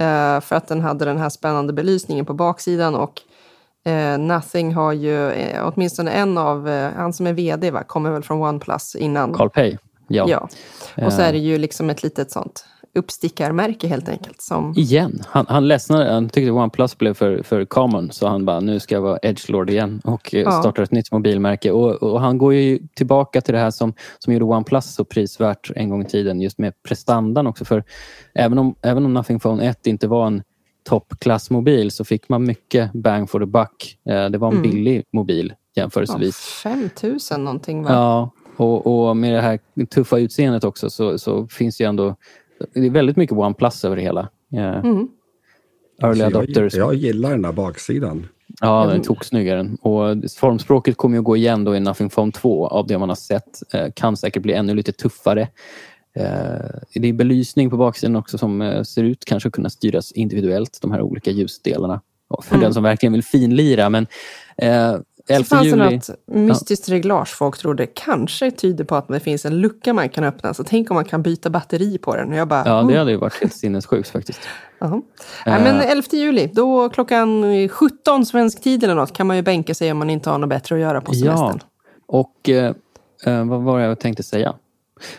[0.00, 3.20] Eh, för att den hade den här spännande belysningen på baksidan och
[3.90, 8.22] eh, Nothing har ju eh, åtminstone en av, han som är vd va, kommer väl
[8.22, 9.34] från OnePlus innan.
[9.34, 9.78] Carl Pei.
[10.08, 10.26] Ja.
[10.28, 10.48] Ja.
[11.06, 14.40] Och så är det ju liksom ett litet sånt uppstickarmärke helt enkelt.
[14.42, 15.22] Som, Igen.
[15.26, 16.12] Han, han ledsnade.
[16.12, 19.70] Han tyckte OnePlus blev för, för common så han bara, nu ska jag vara edgelord
[19.70, 20.50] igen och eh, Ja.
[20.60, 21.70] startar ett nytt mobilmärke.
[21.70, 25.70] Och, och han går ju tillbaka till det här som, som gjorde OnePlus så prisvärt
[25.76, 27.64] en gång i tiden, just med prestandan också.
[27.64, 27.84] För
[28.34, 30.42] även om, även om Nothing Phone 1 inte var en
[30.88, 33.96] toppklassmobil så fick man mycket bang for the buck.
[34.08, 34.70] Eh, det var en Mm.
[34.70, 36.36] billig mobil ja, jämförelsevis.
[36.62, 37.90] 5 000 någonting va?
[37.92, 39.58] Ja, och, och med det här
[39.90, 42.16] tuffa utseendet också så, så finns det ju ändå...
[42.72, 44.28] Det är väldigt mycket OnePlus över det hela.
[44.54, 45.08] Eh, Mm.
[46.02, 46.74] Early Så adopters.
[46.74, 48.26] jag, jag gillar den där baksidan.
[48.60, 49.74] Ja, den är toksnygg den.
[49.82, 53.08] Och formspråket kommer ju att gå igen då i Nothing Phone 2 av det man
[53.08, 53.74] har sett.
[53.74, 55.42] Eh, kan säkert bli ännu lite tuffare.
[56.16, 60.90] Eh, det är belysning på baksidan också som ser ut kanske kunna styras individuellt, de
[60.92, 62.00] här olika ljusdelarna.
[62.42, 62.62] För Mm.
[62.64, 63.90] den som verkligen vill finlira.
[63.90, 64.06] Men
[65.28, 65.94] eh, Så 11 fanns det juli...
[65.96, 70.24] något mystiskt reglage folk trodde kanske tyder på att det finns en lucka man kan
[70.24, 70.54] öppna.
[70.54, 72.28] Så tänk om man kan byta batteri på den.
[72.28, 74.40] Och jag bara, Ja, det mm, hade ju varit helt sinnessjukt faktiskt.
[74.78, 75.02] jaha.
[75.46, 79.74] Nej, men 11 juli, då klockan 17 svensk tid eller något kan man ju bänka
[79.74, 81.60] sig om man inte har något bättre att göra på semestern.
[81.60, 81.68] Ja,
[82.06, 82.74] och eh,
[83.24, 84.54] eh, vad var det jag tänkte säga?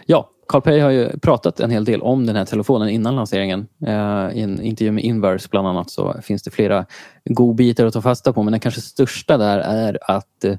[0.05, 3.67] Ja, Carl Pei har ju pratat en hel del om den här telefonen innan lanseringen.
[3.87, 6.85] Eh, I en intervju med Inverse bland annat så finns det flera
[7.25, 10.57] godbitar att ta fasta på men den kanske största där är att eh,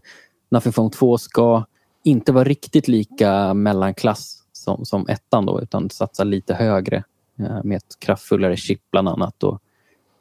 [0.50, 1.64] Nothing Phone 2 ska
[2.04, 7.04] inte vara riktigt lika mellanklass som, som ettan då utan satsa lite högre
[7.38, 9.60] eh, med ett kraftfullare chip bland annat och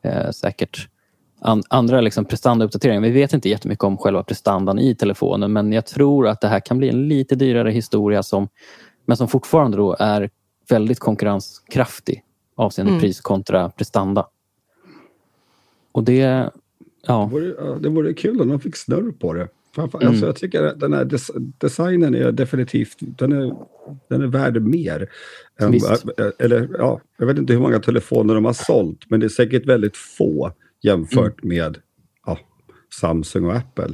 [0.04, 0.90] eh, säkert
[1.42, 3.02] an, andra liksom prestandauppdateringar.
[3.02, 6.60] Vi vet inte jättemycket om själva prestandan i telefonen men jag tror att det här
[6.60, 8.48] kan bli en lite dyrare historia som,
[9.06, 10.30] men som fortfarande då är
[10.70, 12.24] väldigt konkurrenskraftig
[12.56, 13.02] avseende Mm.
[13.02, 14.28] pris kontra prestanda.
[15.92, 16.52] Och det,
[17.08, 19.48] ja, Det vore, det vore kul om de fick snurr på det.
[19.76, 20.10] Framför, Mm.
[20.10, 23.56] alltså, jag tycker att den här des, designen är definitivt den är,
[24.10, 25.10] den är värd mer.
[25.60, 26.06] än- Visst.
[26.40, 29.66] eller, ja, jag vet inte hur många telefoner de har sålt, men det är säkert
[29.66, 31.58] väldigt få jämfört Mm.
[31.58, 31.78] med
[32.26, 32.38] ja,
[33.00, 33.94] Samsung och Apple.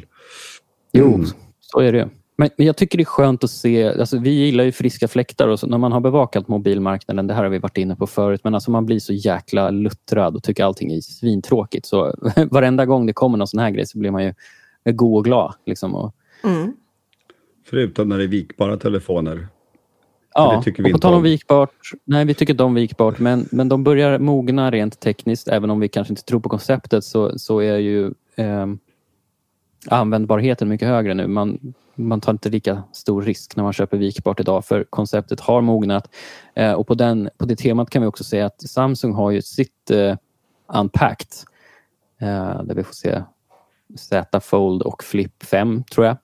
[0.94, 1.28] Jo, Mm.
[1.60, 2.06] så är det ju.
[2.42, 5.48] Men, men jag tycker det är skönt att se, alltså vi gillar ju friska fläktar
[5.48, 8.42] och så, när man har bevakat mobilmarknaden, det här har vi varit inne på förut,
[8.44, 11.86] men alltså man blir så jäkla luttrad och tycker allting är svintråkigt.
[11.86, 12.16] Så
[12.52, 14.34] varenda gång det kommer någon sån här grej så blir man ju
[14.86, 15.54] god och glad.
[15.66, 16.74] Liksom, och, Mm.
[17.66, 19.48] Förutom när det är vikbara telefoner.
[20.34, 23.20] ja, det tycker vi och på tal om vikbart, nej vi tycker inte om vikbart,
[23.20, 27.04] men, men de börjar mogna rent tekniskt, även om vi kanske inte tror på konceptet
[27.04, 28.80] så, så är ju ehm,
[29.88, 31.28] användbarheten mycket högre nu.
[31.28, 35.62] Man, man tar inte lika stor risk när man köper vikbart idag för konceptet har
[35.62, 36.10] mognat.
[36.56, 39.42] Eh, och på, den, på det temat kan vi också säga att Samsung har ju
[39.42, 40.16] sitt eh,
[40.74, 41.28] Unpacked
[42.22, 43.24] eh, där vi får se
[43.98, 46.18] Z Fold och Flip 5 tror jag.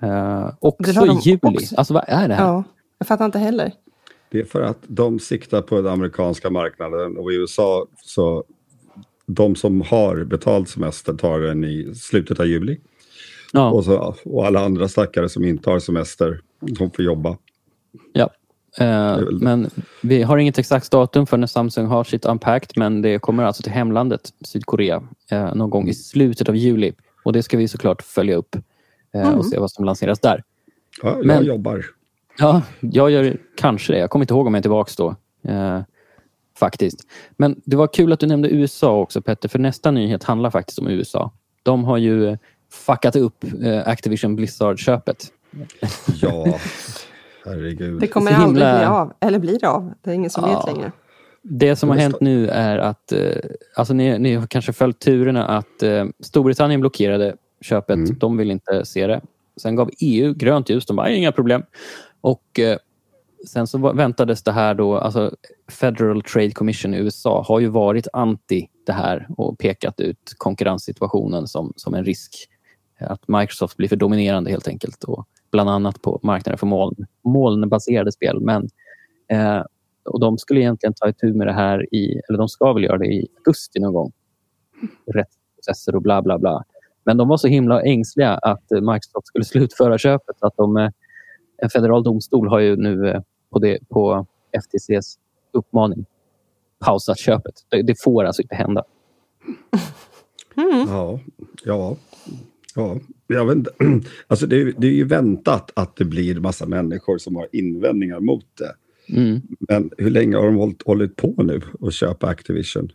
[0.00, 1.38] Eh, Det också i juli.
[1.42, 1.76] också.
[1.76, 2.44] Alltså vad är det här?
[2.46, 2.64] Ja,
[2.98, 3.72] jag fattar inte heller.
[4.30, 8.44] Det är för att de siktar på den amerikanska marknaden och i USA så
[9.26, 12.80] de som har betald semester tar den i slutet av juli.
[13.56, 17.36] Ja, Och, så, och alla andra stackare som inte har semester, de får jobba.
[18.12, 18.30] ja.
[18.78, 19.70] Eh, men
[20.02, 23.62] vi har inget exakt datum för när Samsung har sitt Unpacked men det kommer alltså
[23.62, 26.92] till hemlandet Sydkorea eh, någon gång i slutet av juli.
[27.24, 28.56] Och det ska vi såklart följa upp
[29.14, 29.34] eh, Mm.
[29.38, 30.42] och se vad som lanseras där.
[31.02, 31.84] Ja, jag Men- jobbar.
[32.38, 33.98] Ja, jag gör kanske det.
[33.98, 35.16] Jag kommer inte ihåg om jag är tillbaka då.
[35.50, 35.80] Eh,
[36.58, 37.00] faktiskt.
[37.36, 40.78] Men det var kul att du nämnde USA också Petter, för nästa nyhet handlar faktiskt
[40.78, 41.32] om USA.
[41.62, 42.38] De har ju eh,
[42.74, 45.32] fuckat upp eh, Activision Blizzard-köpet.
[46.22, 46.44] Ja,
[47.44, 48.00] herregud.
[48.00, 49.12] Det kommer himla- aldrig bli av.
[49.20, 49.92] Eller blir det av?
[50.02, 50.56] Det är ingen som Ja.
[50.66, 50.92] vet längre.
[51.42, 53.20] Det som har hänt nu är att, eh,
[53.76, 57.96] alltså ni, ni har kanske följt turerna att eh, Storbritannien blockerade köpet.
[57.96, 58.18] Mm.
[58.18, 59.20] De vill inte se det.
[59.56, 60.86] Sen gav EU grönt ljus.
[60.86, 61.62] De bara, inga problem.
[62.20, 62.78] Och eh,
[63.48, 65.34] sen så väntades det här då, alltså
[65.68, 71.46] Federal Trade Commission i USA har ju varit anti det här och pekat ut konkurrenssituationen
[71.46, 72.48] som, som en risk.
[73.00, 75.04] Att Microsoft blir för dominerande helt enkelt.
[75.04, 78.40] Och bland annat på marknaden för moln, molnbaserade spel.
[78.40, 78.68] Men
[79.28, 79.62] eh,
[80.04, 82.98] och de skulle egentligen ta itu med det här i, eller de ska väl göra
[82.98, 84.12] det i augusti någon gång.
[85.06, 86.64] Rättsprocesser och bla bla bla.
[87.04, 90.90] Men de var så himla ängsliga att eh, Microsoft skulle slutföra köpet att de, eh,
[91.56, 95.18] en federal domstol har ju nu eh, på, det, på FTCs
[95.52, 96.06] uppmaning
[96.78, 97.54] pausat köpet.
[97.68, 98.84] Det, det får alltså inte hända.
[100.56, 100.88] Mm.
[100.88, 101.20] Ja,
[101.64, 101.96] ja,
[102.74, 103.00] ja.
[103.26, 103.70] Jag vet inte.
[104.26, 108.20] Alltså det, är, det är ju väntat att det blir massa människor som har invändningar
[108.20, 108.74] mot det.
[109.16, 109.40] Mm.
[109.68, 112.92] Men hur länge har de hållit, hållit på nu att köpa Activision?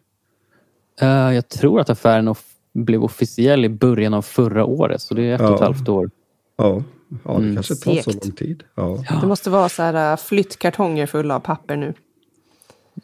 [1.02, 5.24] Eh, jag tror att affären off- blev officiell i början av förra året, så det
[5.24, 5.66] är ett och ett Ja.
[5.66, 6.10] halvt år.
[6.58, 6.84] Ja,
[7.26, 8.26] ja det Mm, kanske tar så segt.
[8.26, 8.64] lång tid.
[8.76, 9.04] Ja.
[9.22, 11.94] Det måste vara så här äh, flyttkartonger fulla av papper nu.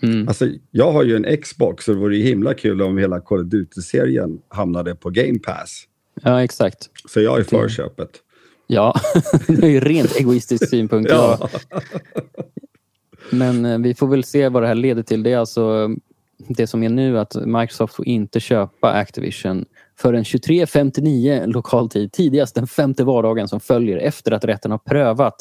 [0.02, 0.28] Mm.
[0.28, 3.40] Alltså, jag har ju en Xbox så det vore ju himla kul om hela Call
[3.40, 5.84] of Duty-serien hamnade på Game Pass.
[6.24, 6.90] Ja, exakt.
[7.10, 8.10] Så jag är för köpet.
[8.68, 8.96] Ja,
[9.48, 11.12] det är ju rent egoistisk synpunkt.
[11.12, 11.50] Ja.
[13.30, 15.24] Men eh, vi får väl se vad det här leder till.
[15.24, 15.90] Det är alltså
[16.38, 19.66] det som är nu att Microsoft får inte köpa Activision
[19.98, 25.36] förrän 23.59 lokal tid, tidigast den femte vardagen som följer efter att rätten har prövat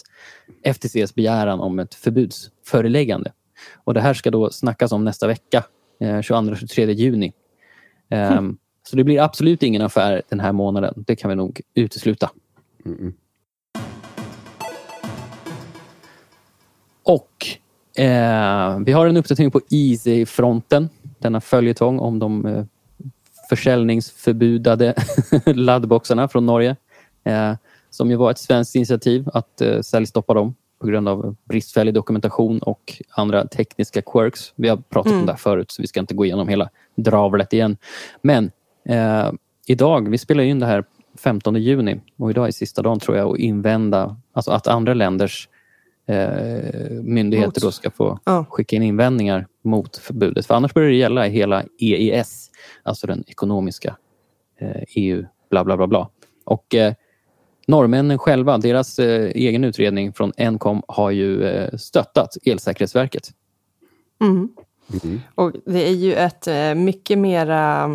[0.63, 3.33] FTCs begäran om ett förbudsföreläggande.
[3.85, 5.65] Och det här ska då snackas om nästa vecka,
[6.01, 7.33] eh, 22-23 juni.
[8.11, 8.57] Ehm,
[8.89, 11.05] Så det blir absolut ingen affär den här månaden.
[11.07, 12.31] Det kan vi nog utesluta.
[12.87, 13.15] Mm.
[17.03, 17.47] Och
[18.03, 20.89] eh, vi har en uppdatering på Easy-fronten.
[21.19, 22.65] Denna följetong om de eh,
[23.49, 24.95] försäljningsförbudade
[25.47, 26.77] laddboxarna från Norge.
[27.25, 27.53] Eh,
[27.91, 32.59] som ju var ett svenskt initiativ att eh, säljstoppa dem på grund av bristfällig dokumentation
[32.59, 34.53] och andra tekniska quirks.
[34.57, 35.27] Vi har pratat om Mm.
[35.27, 37.77] det här förut så vi ska inte gå igenom hela dravlet igen.
[38.23, 38.51] Men
[38.89, 39.33] eh,
[39.67, 40.85] idag, vi spelar in det här
[41.19, 45.49] 15 juni och idag är sista dagen tror jag att invända, alltså att andra länders
[46.07, 48.45] eh, myndigheter då ska få Ja.
[48.51, 50.47] skicka in invändningar mot förbudet.
[50.47, 52.51] För annars börjar det gälla i hela EES,
[52.83, 53.97] alltså den ekonomiska
[54.61, 56.09] eh, EU, bla bla bla bla.
[56.45, 56.95] Och eh,
[57.67, 63.31] norrmännen själva, deras eh, egen utredning från Encom har ju eh, stöttat Elsäkerhetsverket.
[64.21, 64.49] Mm.
[65.05, 65.21] Mm.
[65.35, 67.87] Och det är ju ett eh, mycket mera,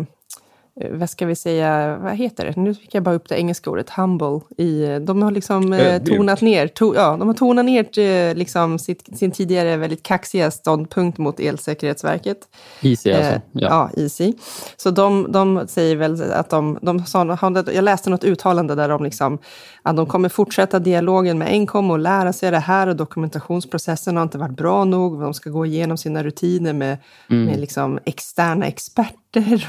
[0.90, 2.56] vad ska vi säga, vad heter det?
[2.60, 4.40] Nu fick jag bara upp det engelska ordet, humble.
[4.56, 6.18] I, de har liksom eh, Ödmjuk.
[6.18, 10.50] tonat ner, to, ja, de har tonat ner eh, liksom sitt, sin tidigare väldigt kaxiga
[10.50, 12.38] ståndpunkt mot Elsäkerhetsverket.
[12.82, 13.32] Easy alltså.
[13.32, 13.90] Eh, Ja.
[13.96, 14.32] ja, Easy.
[14.76, 17.38] Så de, de säger väl att de, de sa,
[17.72, 19.38] jag läste något uttalande där de liksom,
[19.82, 24.22] att de kommer fortsätta dialogen med Encom och lära sig det här och dokumentationsprocessen har
[24.22, 25.20] inte varit bra nog.
[25.20, 26.98] De ska gå igenom sina rutiner med,
[27.30, 27.44] Mm.
[27.44, 29.19] med liksom externa experter.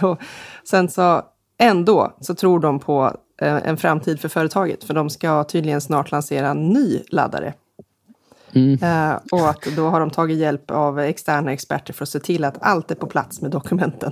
[0.01, 0.21] Och
[0.63, 1.21] sen så
[1.57, 6.11] ändå så tror de på eh, en framtid för företaget, för de ska tydligen snart
[6.11, 7.53] lansera en ny laddare.
[8.53, 8.73] Mm.
[8.83, 12.43] Eh, och att då har de tagit hjälp av externa experter för att se till
[12.43, 14.11] att allt är på plats med dokumenten.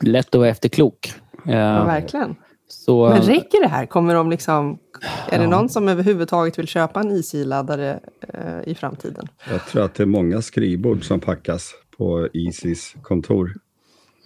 [0.00, 1.12] Lätt att vara efterklok.
[1.46, 2.36] Eh, Ja, verkligen.
[2.68, 3.86] så, Men räcker det här?
[3.86, 4.78] Kommer de liksom...
[5.28, 9.28] Är det någon som överhuvudtaget vill köpa en Easy-laddare eh, i framtiden?
[9.50, 13.52] Jag tror att det är många skrivbord som packas på Isis kontor.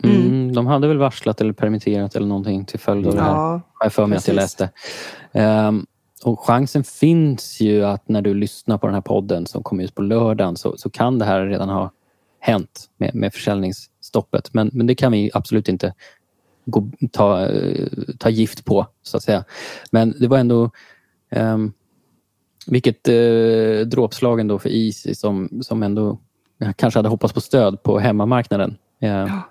[0.03, 3.31] Mm, de hade väl varslat eller permitterat eller någonting till följd av det här.
[3.31, 4.71] Ja, har jag för mig att jag läste.
[5.33, 5.87] Ehm,
[6.25, 9.95] och chansen finns ju att när du lyssnar på den här podden som kommer ut
[9.95, 11.91] på lördagen så, så kan det här redan ha
[12.41, 14.55] hänt med, med försäljningsstoppet.
[14.55, 15.95] Men, men det kan vi absolut inte
[16.65, 19.45] gå, ta, eh, ta gift på, så att säga.
[19.91, 20.71] Men det var ändå...
[21.31, 21.73] Um,
[22.67, 26.19] vilket eh, dråpslag ändå för Easy som, som ändå
[26.77, 28.77] kanske hade hoppats på stöd på hemmamarknaden.
[29.01, 29.43] Eh, Ja.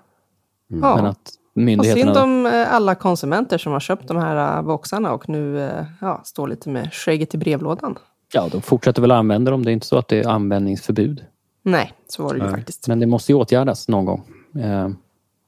[0.68, 1.06] Men Ja.
[1.08, 2.14] att Och myndigheterna...
[2.14, 5.84] synd om eh, alla konsumenter som har köpt de här uh, boxarna och nu eh,
[6.00, 7.98] ja, står lite med skägget i brevlådan.
[8.32, 9.64] Ja, de fortsätter väl använda dem.
[9.64, 11.24] Det är inte så att det är användningsförbud.
[11.62, 12.54] Nej, så var det ju Nej.
[12.54, 12.88] faktiskt.
[12.88, 14.22] Men det måste ju åtgärdas någon gång.
[14.62, 14.88] Eh,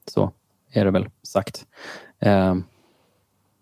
[0.07, 0.33] så
[0.73, 1.67] är det väl sagt.
[2.21, 2.55] Eh,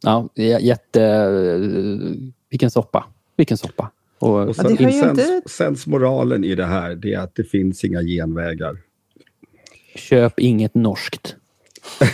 [0.03, 0.29] ja,
[0.61, 1.03] jätte...
[1.05, 3.05] eh, Vilken soppa.
[3.37, 3.90] Vilken soppa.
[4.19, 7.45] Och, Och Ja, sen, ju sens, inte- sensmoralen i det här det är att det
[7.45, 8.77] finns inga genvägar.
[9.95, 11.37] köp inget norskt.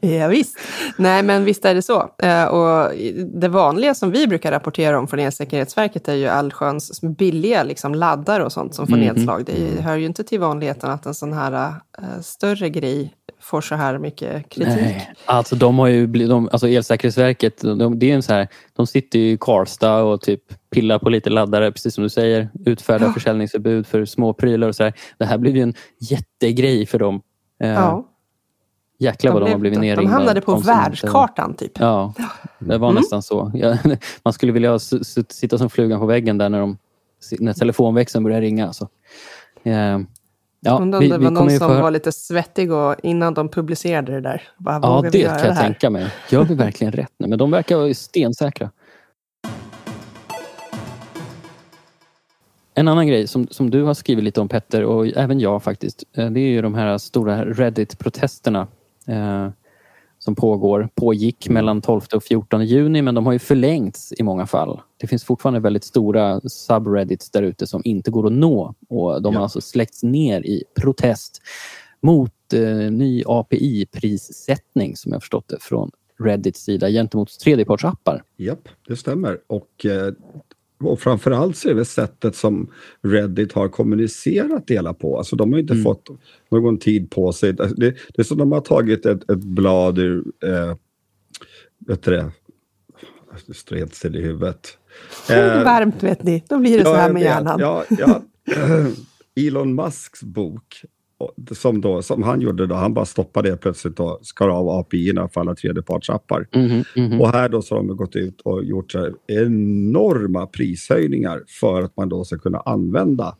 [0.00, 0.58] Ja, visst.
[0.96, 2.10] Nej, men visst är det så.
[2.22, 2.92] Eh, och
[3.40, 8.44] det vanliga som vi brukar rapportera om från Elsäkerhetsverket är ju allsköns billiga liksom, laddare
[8.44, 9.06] och sånt som får Mhm.
[9.06, 9.44] nedslag.
[9.44, 11.52] Det hör ju inte till vanligheten att en sån här
[11.98, 14.76] eh, större grej får så här mycket kritik.
[14.76, 18.48] Nej, alltså de har ju blivit, de, alltså Elsäkerhetsverket, de, det är en så här,
[18.76, 22.48] de sitter ju i Karlstad och typ pillar på lite laddare, precis som du säger,
[22.64, 23.12] utfärdar Ja.
[23.12, 24.92] försäljningsförbud för små prylar och så här.
[25.18, 27.20] Det här blev ju en jättegrej för dem.
[27.62, 28.08] Eh, Ja,
[28.98, 30.12] Jäklar vad de, blev- har blivit de nerringda.
[30.12, 31.72] hamnade på världskartan typ.
[31.78, 32.14] Ja,
[32.58, 33.00] det var Mm.
[33.00, 33.50] nästan så.
[33.54, 33.76] Ja,
[34.24, 34.78] man skulle vilja
[35.28, 36.78] sitta som flugan på väggen där när, de,
[37.38, 38.66] när telefonväxeln börjar ringa.
[38.66, 38.88] Alltså.
[39.62, 39.98] Eh,
[40.64, 43.48] Ja, Undrar vi, om det var någon som hö- var lite svettig och, innan de
[43.48, 44.42] publicerade det där.
[44.58, 46.06] Bara, Ja, det kan jag tänka mig.
[46.30, 47.28] Gör vi verkligen rätt nu?
[47.28, 48.70] Men de verkar vara stensäkra.
[52.74, 56.04] En annan grej som, som du har skrivit lite om Petter och även jag faktiskt.
[56.16, 58.66] eh, Det är ju de här stora Reddit-protesterna
[59.06, 59.48] eh,
[60.18, 60.88] som pågår.
[60.94, 64.80] Pågick mellan 12 och 14 juni men de har ju förlängts i många fall.
[64.96, 69.34] Det finns fortfarande väldigt stora subreddits där ute som inte går att nå och de
[69.34, 69.42] har Ja.
[69.44, 71.42] alltså släckts ner i protest
[72.00, 78.22] mot eh, ny API-prissättning som jag förstått det från Reddits sida gentemot tredjepartsappar.
[78.36, 79.38] Japp, det stämmer.
[79.46, 80.12] Och, eh,
[80.86, 82.70] och framförallt så är det sättet som
[83.02, 85.18] Reddit har kommunicerat det hela på.
[85.18, 85.84] Alltså de har inte Mm.
[85.84, 86.08] fått
[86.50, 87.52] någon tid på sig.
[87.52, 90.24] Det, det är som de har tagit ett, ett blad ur...
[90.44, 90.76] Eh,
[91.86, 92.30] vet du det?
[93.46, 94.78] Det står helt still i huvudet.
[95.28, 97.60] Det är varmt vet ni, då blir det så här med hjärnan.
[97.60, 98.22] Ja, ja.
[99.46, 100.84] Elon Musks bok,
[101.50, 105.28] som, då, som han gjorde då, han bara stoppade det plötsligt och skar av API-erna
[105.28, 106.48] för alla tredjepartsappar.
[106.54, 107.20] Mhm, mhm.
[107.20, 108.94] Och här då så har de gått ut och gjort
[109.26, 113.36] enorma prishöjningar för att man då ska kunna använda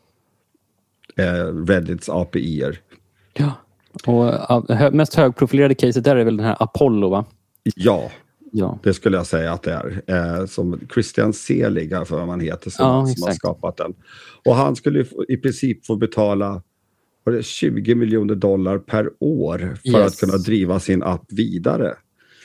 [1.16, 2.78] eh, Reddits API-er.
[3.35, 3.53] Ja.
[4.07, 7.24] Och mest högprofilerade caset där är väl den här Apollo va?
[7.76, 8.11] Ja,
[8.55, 8.78] Ja.
[8.83, 10.03] det skulle jag säga att det är.
[10.41, 13.95] Eh, som Christian Selig, för vad man heter, som, Ja, som har skapat den.
[14.45, 16.62] Och han skulle i princip få betala
[17.25, 20.07] var det 20 miljoner dollar per år för Yes.
[20.14, 21.95] att kunna driva sin app vidare.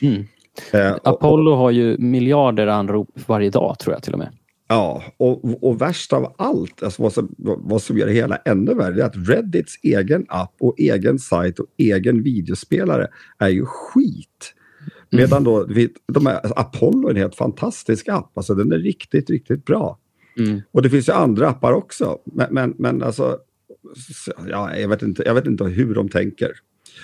[0.02, 0.24] Mm.
[0.74, 4.30] Eh, och- Apollo har ju miljarder anrop varje dag tror jag till och med.
[4.70, 8.74] Ja, och, och värst av allt, alltså vad, som, vad som gör det hela ännu
[8.74, 13.08] värre, är att Reddits egen app och egen sajt och egen videospelare
[13.38, 14.54] är ju skit.
[15.10, 15.68] Medan då,
[16.14, 18.38] de här, Apollo är en helt fantastisk app.
[18.38, 19.98] Alltså den är riktigt, riktigt bra.
[20.40, 20.62] Mm.
[20.72, 22.18] Och det finns ju andra appar också.
[22.26, 23.38] Men, men, men alltså,
[24.50, 26.52] ja, jag, vet inte, jag vet inte hur de tänker.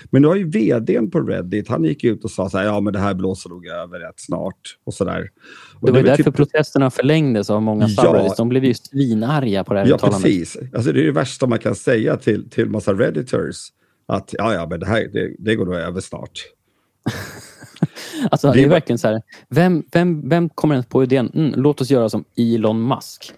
[0.10, 2.80] Men nu har ju vdn på Reddit, han gick ut och sa så här, ja
[2.82, 4.78] men det här blåser nog över rätt snart.
[4.84, 5.30] Och så där.
[5.80, 8.04] Och Det var ju därför typ- protesterna förlängdes av många Ja.
[8.04, 8.36] subreddits.
[8.38, 10.24] De blev ju svinarga på det här Ja, uttalandet.
[10.24, 10.58] precis.
[10.74, 13.56] Alltså, det är det värsta man kan säga till, till massa redditors.
[14.06, 16.32] Att ja, ja, men det här det, det går nog över snart.
[18.32, 21.82] Alltså, Det är verkligen så här, vem, vem, vem kommer ens på idén, mm, låt
[21.82, 23.34] oss göra som Elon Musk.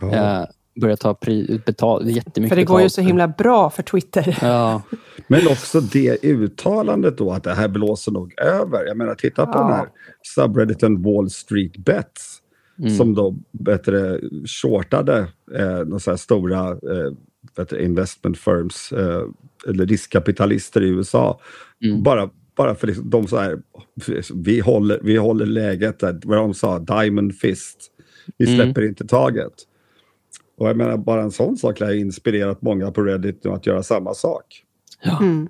[0.00, 0.14] Ja.
[0.40, 0.46] Eh,
[0.80, 2.92] börja ta pri, betal, jättemycket För det går ju betalt.
[2.92, 4.38] så himla bra för Twitter.
[4.42, 4.82] Ja,
[5.28, 8.86] Men också det uttalandet då att det här blåser nog över.
[8.86, 9.62] Jag menar, titta på Ja.
[9.62, 9.88] den här
[10.22, 12.40] subredditen Wall Street Bets.
[12.78, 12.96] Mm.
[12.96, 14.20] Som då bättre
[14.62, 15.18] shortade
[15.58, 17.12] eh, några så här stora eh,
[17.56, 19.22] bättre investment firms eh,
[19.68, 21.40] eller riskkapitalister i USA.
[21.84, 22.02] Mm.
[22.02, 23.58] Bara, bara för liksom, de så här,
[24.34, 27.90] vi håller, vi håller läget, där, vad de sa, diamond fist.
[28.38, 28.56] Vi Mm.
[28.64, 29.52] släpper inte taget.
[30.58, 33.82] Och jag menar, bara en sån sak har inspirerat många på Reddit nu att göra
[33.82, 34.62] samma sak.
[35.20, 35.48] Mm.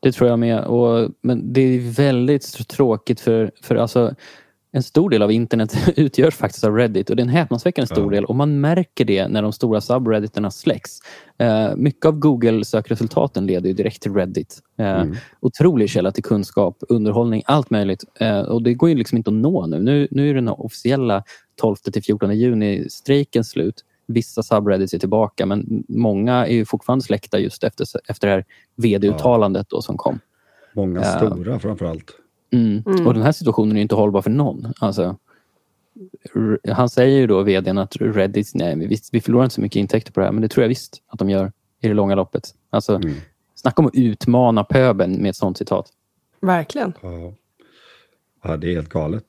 [0.00, 0.64] det tror jag med.
[0.64, 4.14] Och, men det är väldigt tråkigt för, för alltså,
[4.72, 8.04] en stor del av internet utgörs faktiskt av Reddit och det är en häpnadsväckande stor
[8.04, 8.10] Ja.
[8.10, 10.90] del och man märker det när de stora subredditerna släcks.
[11.38, 14.58] Eh, mycket av Google-sökresultaten leder ju direkt till Reddit.
[14.78, 15.16] Eh, Mm.
[15.40, 18.04] Otrolig källa till kunskap, underhållning, allt möjligt.
[18.20, 19.78] Eh, och det går ju liksom inte att nå nu.
[19.78, 21.24] Nu, nu är den officiella
[21.60, 23.84] 12 till 14 juni strejken slut.
[24.12, 28.44] Vissa subreddits är tillbaka men många är ju fortfarande släckta just efter, efter det här
[28.76, 30.18] vd-uttalandet då som kom.
[30.74, 31.16] Många Ja.
[31.16, 32.10] stora framförallt.
[32.52, 32.82] Mm.
[32.86, 33.06] Mm.
[33.06, 34.72] Och den här situationen är inte hållbar för någon.
[34.80, 35.16] Alltså,
[36.68, 40.12] han säger ju då, vdn, att Reddit, nej, visst, vi förlorar inte så mycket intäkter
[40.12, 42.54] på det här, men det tror jag visst att de gör i det långa loppet.
[42.70, 43.14] Alltså, Mm.
[43.54, 45.88] Snacka om att utmana pöbeln med ett sånt citat.
[46.40, 46.92] Verkligen.
[47.00, 47.34] Ja.
[48.44, 49.24] ja, det är helt galet.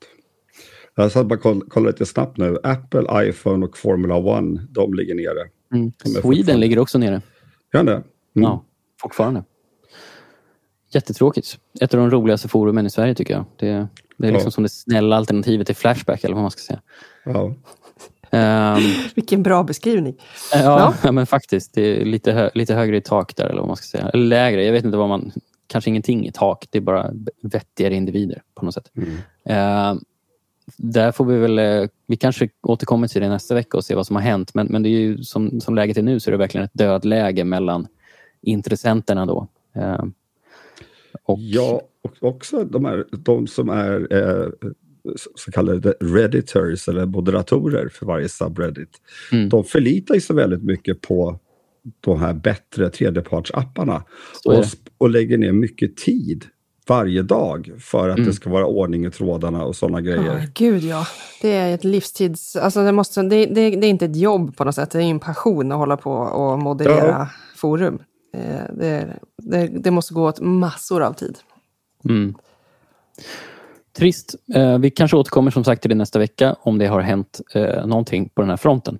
[1.03, 2.57] Jag satt bara och koll, kollade lite snabbt nu.
[2.63, 5.47] Apple, iPhone och Formula One, de ligger nere.
[5.73, 5.91] Mm.
[6.21, 7.21] Sweden ligger också nere.
[7.73, 7.91] Gör det?
[7.91, 8.03] Mm.
[8.33, 8.63] Ja,
[9.01, 9.43] fortfarande.
[10.93, 11.57] Jättetråkigt.
[11.81, 13.45] Ett av de roligaste forumen i Sverige tycker jag.
[13.59, 13.87] Det,
[14.17, 14.51] det är liksom Ja.
[14.51, 16.81] som det snälla alternativet till Flashback eller vad man ska säga.
[17.25, 17.53] Ja.
[18.31, 18.81] Ehm,
[19.15, 20.15] Vilken bra beskrivning.
[20.53, 21.11] Ja, ja.
[21.11, 21.73] men faktiskt.
[21.73, 24.09] Det är lite, hö lite högre i tak där, eller vad man ska säga.
[24.09, 24.65] Eller lägre.
[24.65, 25.31] Jag vet inte vad man...
[25.67, 26.67] Kanske ingenting i tak.
[26.69, 28.91] Det är bara vettigare individer på något sätt.
[28.97, 29.17] Mm.
[29.45, 30.01] Eh,
[30.77, 31.59] där får vi väl...
[31.59, 34.53] Eh, vi kanske återkommer till det nästa vecka och ser vad som har hänt.
[34.53, 36.73] Men, men det är ju som, som läget är nu så är det verkligen ett
[36.73, 37.87] dödläge mellan
[38.41, 39.47] intressenterna då.
[39.75, 40.03] Eh,
[41.23, 44.49] och, ja, och också de, här, de som är eh,
[45.35, 48.89] så kallade redditors eller moderatorer för varje subreddit.
[49.31, 49.49] Mm.
[49.49, 51.39] De förlitar sig väldigt mycket på
[51.99, 54.03] de här bättre tredjepartsapparna
[54.45, 54.63] och,
[54.97, 56.45] och lägger ner mycket tid
[56.91, 58.27] varje dag för att Mm.
[58.29, 60.47] det ska vara ordning i trådarna och sådana Ja, grejer.
[60.53, 61.05] gud ja.
[61.41, 62.55] Det är ett livstids...
[62.55, 64.91] Alltså det, måste, det, det, det är inte ett jobb på något sätt.
[64.91, 67.27] Det är en passion att hålla på och moderera Ja.
[67.55, 67.99] forum.
[68.37, 71.37] Eh, Det, det, det måste gå åt massor av tid.
[72.09, 72.35] Mm.
[73.97, 74.35] Trist.
[74.55, 77.85] Eh, vi kanske återkommer som sagt till det nästa vecka om det har hänt eh,
[77.87, 78.99] någonting på den här fronten.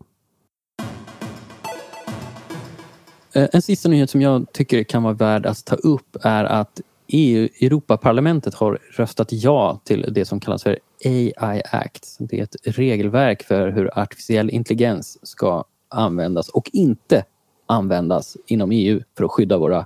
[3.34, 6.82] En sista nyhet som jag tycker kan vara värd att ta upp är att
[7.14, 12.18] EU, Europaparlamentet har röstat ja till det som kallas för AI Act.
[12.20, 17.24] Det är ett regelverk för hur artificiell intelligens ska användas och inte
[17.66, 19.86] användas inom EU för att skydda våra,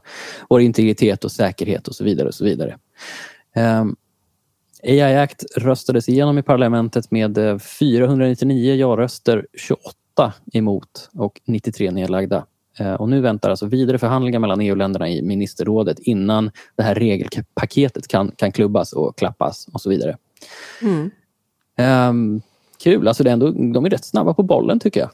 [0.49, 2.27] vår integritet och säkerhet och så vidare.
[2.27, 2.77] och så vidare.
[3.55, 3.95] Ehm, um,
[4.83, 12.45] AI Act röstades igenom i parlamentet med eh, 499 ja-röster, 28 emot och 93 nedlagda.
[12.79, 18.07] Eh, Och nu väntar alltså vidare förhandlingar mellan EU-länderna i ministerrådet innan det här regelpaketet
[18.07, 20.17] kan, kan klubbas och klappas och så vidare.
[20.81, 21.11] Mm.
[21.77, 22.41] Ehm,
[22.83, 25.09] kul, alltså det är ändå, de är rätt snabba på bollen tycker jag.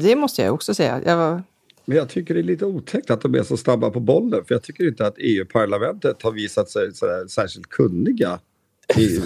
[0.00, 1.00] Det måste jag också säga.
[1.06, 1.42] Jag var,
[1.84, 4.44] Men jag tycker det är lite otäckt att de är så snabba på bollen.
[4.44, 8.38] För jag tycker inte att EU-parlamentet har visat sig sådär särskilt kunniga.
[8.96, 9.06] I,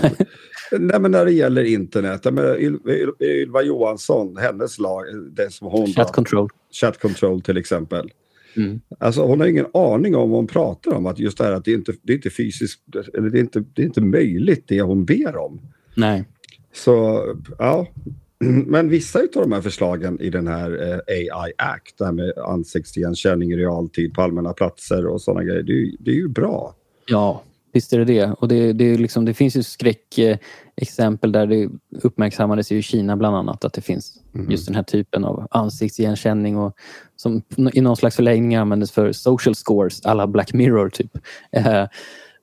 [0.72, 2.24] nej, men när det gäller internet.
[2.24, 6.48] Yl- Ylva Johansson, hennes lag, det som hon Chat control.
[6.80, 8.10] chat control till exempel.
[8.56, 8.80] Mm.
[8.98, 11.06] Alltså hon har ingen aning om vad hon pratar om.
[11.06, 12.80] Att just det här att det är inte det är inte fysiskt,
[13.14, 15.60] eller det är inte, det är inte möjligt det hon ber om.
[15.94, 16.24] Nej.
[16.72, 17.22] Så
[17.58, 17.86] ja,
[18.66, 20.98] men vissa av de här förslagen i den här eh,
[21.38, 25.72] AI Act, det här med ansiktsigenkänning i realtid på allmänna platser och sådana grejer, det
[25.72, 26.74] är, det är ju bra.
[27.06, 27.42] Ja,
[27.74, 28.26] visst är det det.
[28.26, 31.68] Och det, det, är liksom, det finns ju skräckexempel där det
[32.02, 36.76] uppmärksammades i Kina bland annat att det finns just den här typen av ansiktsigenkänning och
[37.16, 41.10] som i någon slags förlängning användes för social scores alla Black Mirror typ.
[41.52, 41.86] Eh,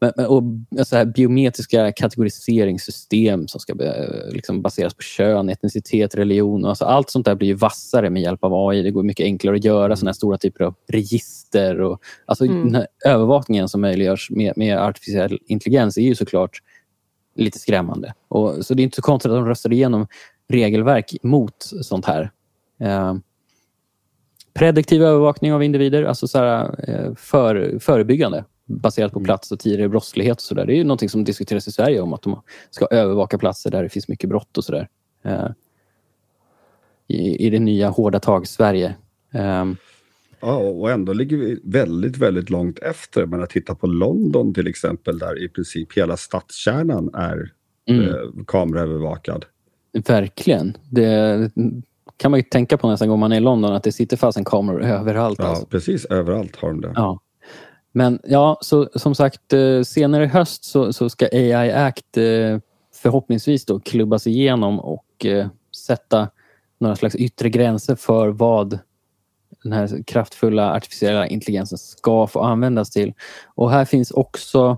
[0.01, 0.43] Men, och
[0.87, 3.73] så här, biometriska kategoriseringssystem som ska
[4.31, 6.65] liksom baseras på kön, etnicitet, religion.
[6.65, 8.81] Alltså allt sånt där blir ju vassare med hjälp av AI.
[8.81, 11.81] Det går mycket enklare att göra såna här stora typer av register.
[11.81, 12.83] Och, alltså Mm.
[13.05, 16.61] övervakningen som möjliggörs med, med artificiell intelligens är ju såklart
[17.35, 18.13] lite skrämmande.
[18.27, 20.07] Och, så det är inte så konstigt att de röstar igenom
[20.49, 22.31] regelverk mot sånt här.
[22.79, 23.13] Eh,
[24.53, 29.89] prediktiv övervakning av individer, alltså så här, eh, för, förebyggande baserat på plats och tidigare
[29.89, 30.37] brottslighet.
[30.37, 30.65] och så där.
[30.65, 33.83] Det är ju någonting som diskuteras i Sverige om att de ska övervaka platser där
[33.83, 34.87] det finns mycket brott och sådär.
[35.23, 35.47] Eh,
[37.07, 38.95] i, I det nya hårda tag-Sverige.
[39.33, 39.65] Eh,
[40.43, 43.25] Ja, och ändå ligger vi väldigt, väldigt långt efter.
[43.25, 47.51] Men att titta på London till exempel, där i princip hela stadskärnan är
[47.89, 48.15] mm, eh,
[48.47, 49.45] kameraövervakad.
[50.07, 50.77] Verkligen.
[50.89, 51.51] Det
[52.17, 54.37] kan man ju tänka på nästan gång man är i London, att det sitter fast
[54.37, 55.39] en kamera överallt.
[55.39, 55.65] Ja, Alltså.
[55.65, 56.91] precis överallt har de det.
[56.95, 57.19] Ja.
[57.91, 62.59] Men ja, så, som sagt, eh, senare i höst så, så ska AI Act eh,
[62.93, 65.47] förhoppningsvis då klubbas igenom och eh,
[65.87, 66.29] sätta
[66.79, 68.79] några slags yttre gränser för vad
[69.63, 73.13] den här kraftfulla artificiella intelligensen ska få användas till.
[73.55, 74.77] Och här finns också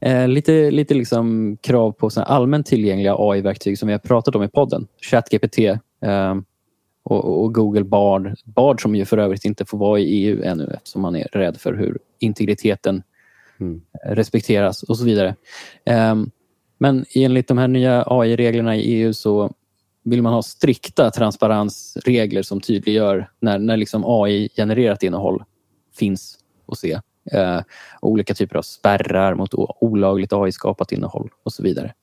[0.00, 4.48] eh, lite, lite liksom krav på allmänt tillgängliga AI-verktyg som vi har pratat om i
[4.48, 4.86] podden.
[5.10, 6.34] ChatGPT eh,
[7.06, 8.34] och, och Google Bard.
[8.44, 11.56] Bard som ju för övrigt inte får vara i EU ännu eftersom man är rädd
[11.56, 13.02] för hur integriteten
[13.60, 13.80] Mm.
[14.04, 15.36] respekteras och så vidare.
[15.84, 16.30] Ehm,
[16.78, 19.52] men enligt de här nya AI-reglerna i EU så
[20.02, 25.44] vill man ha strikta transparensregler som tydliggör när, när liksom AI-genererat innehåll
[25.94, 27.00] finns att se.
[27.32, 27.60] Eh,
[28.00, 31.94] och olika typer av spärrar mot olagligt AI-skapat innehåll och så vidare.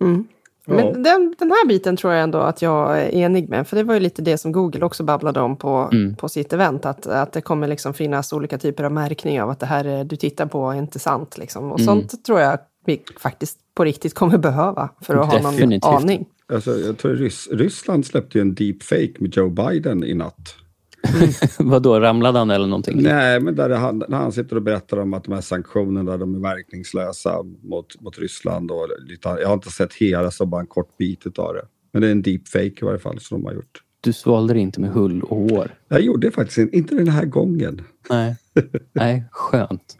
[0.00, 0.28] Mm.
[0.66, 0.74] Ja.
[0.74, 3.68] Men den, den här biten tror jag ändå att jag är enig med.
[3.68, 6.16] För det var ju lite det som Google också babblade om på, Mm.
[6.16, 6.86] på sitt event.
[6.86, 10.04] Att, att det kommer liksom finnas olika typer av märkning av att det här är-
[10.04, 11.38] du tittar på är inte sant.
[11.38, 11.72] Liksom.
[11.72, 11.86] Och Mm.
[11.86, 15.84] sånt tror jag vi faktiskt på riktigt kommer behöva för att ha någon Definitivt.
[15.84, 16.26] aning.
[16.52, 20.54] Alltså, jag tror Rys Ryssland släppte ju en deepfake med Joe Biden i natt.
[21.58, 23.02] Vad då ramlade han eller någonting?
[23.02, 26.34] Nej, men där han, när han sitter och berättar om att de här sanktionerna de
[26.34, 28.70] är verkningslösa mot, mot Ryssland.
[28.70, 31.62] Och lite, jag har inte sett hela, så bara en kort bit av det.
[31.92, 33.82] Men det är en deepfake i varje fall som de har gjort.
[34.00, 35.74] Du svalde det inte med hull och hår.
[35.88, 37.82] Jag gjorde faktiskt in- inte den här gången.
[38.10, 38.36] Nej,
[38.92, 39.96] Nej skönt.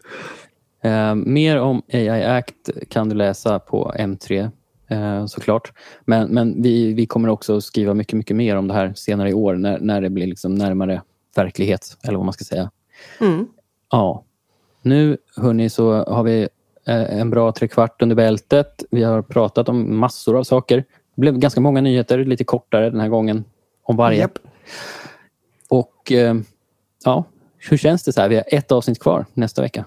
[0.85, 4.51] Eh, mer om AI Act kan du läsa på M3
[4.91, 5.73] eh, såklart.
[6.05, 9.35] Men, men vi, vi kommer också skriva mycket, mycket mer om det här senare i
[9.35, 11.03] år när, när det blir liksom närmare
[11.37, 12.71] verklighet, eller vad man ska säga.
[13.21, 13.47] Mm.
[13.91, 14.25] Ja.
[14.83, 16.49] Nu hörni, så har vi
[16.87, 18.85] eh, en bra trekvart under bältet.
[18.91, 20.85] Vi har pratat om massor av saker.
[21.15, 23.45] Det blev ganska många nyheter, lite kortare den här gången
[23.83, 24.19] om varje.
[24.19, 24.39] Japp.
[25.69, 26.35] Och eh,
[27.05, 27.25] ja,
[27.59, 28.29] hur känns det så här?
[28.29, 29.85] Vi har ett avsnitt kvar nästa vecka.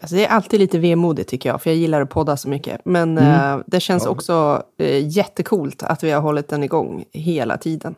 [0.00, 2.80] Alltså det är alltid lite vemodigt tycker jag, för jag gillar att podda så mycket.
[2.84, 3.58] Men Mm.
[3.58, 4.10] eh, det känns Ja.
[4.10, 7.94] också eh, jättekult att vi har hållit den igång hela tiden.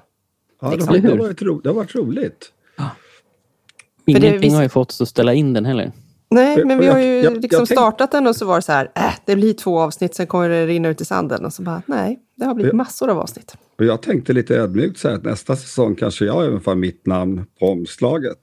[0.61, 0.95] Ja, det, Liksom.
[0.95, 2.53] har, det, har varit ro, det har varit roligt.
[2.77, 5.93] det Ingenting visst- har ju fått oss att ställa in den heller.
[6.31, 8.57] Nej, men vi jag- har ju jag- jag liksom tänk- startat den och så var
[8.57, 11.45] det så här, äh, det blir två avsnitt, sen kommer det rinna ut i sanden.
[11.45, 12.77] Och så bara, nej, det har blivit Ja.
[12.77, 13.55] massor av avsnitt.
[13.79, 17.07] Och jag tänkte lite ödmjukt så här att nästa säsong kanske jag även får mitt
[17.07, 18.39] namn på omslaget.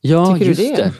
[0.00, 0.92] Ja, Tycker du just det?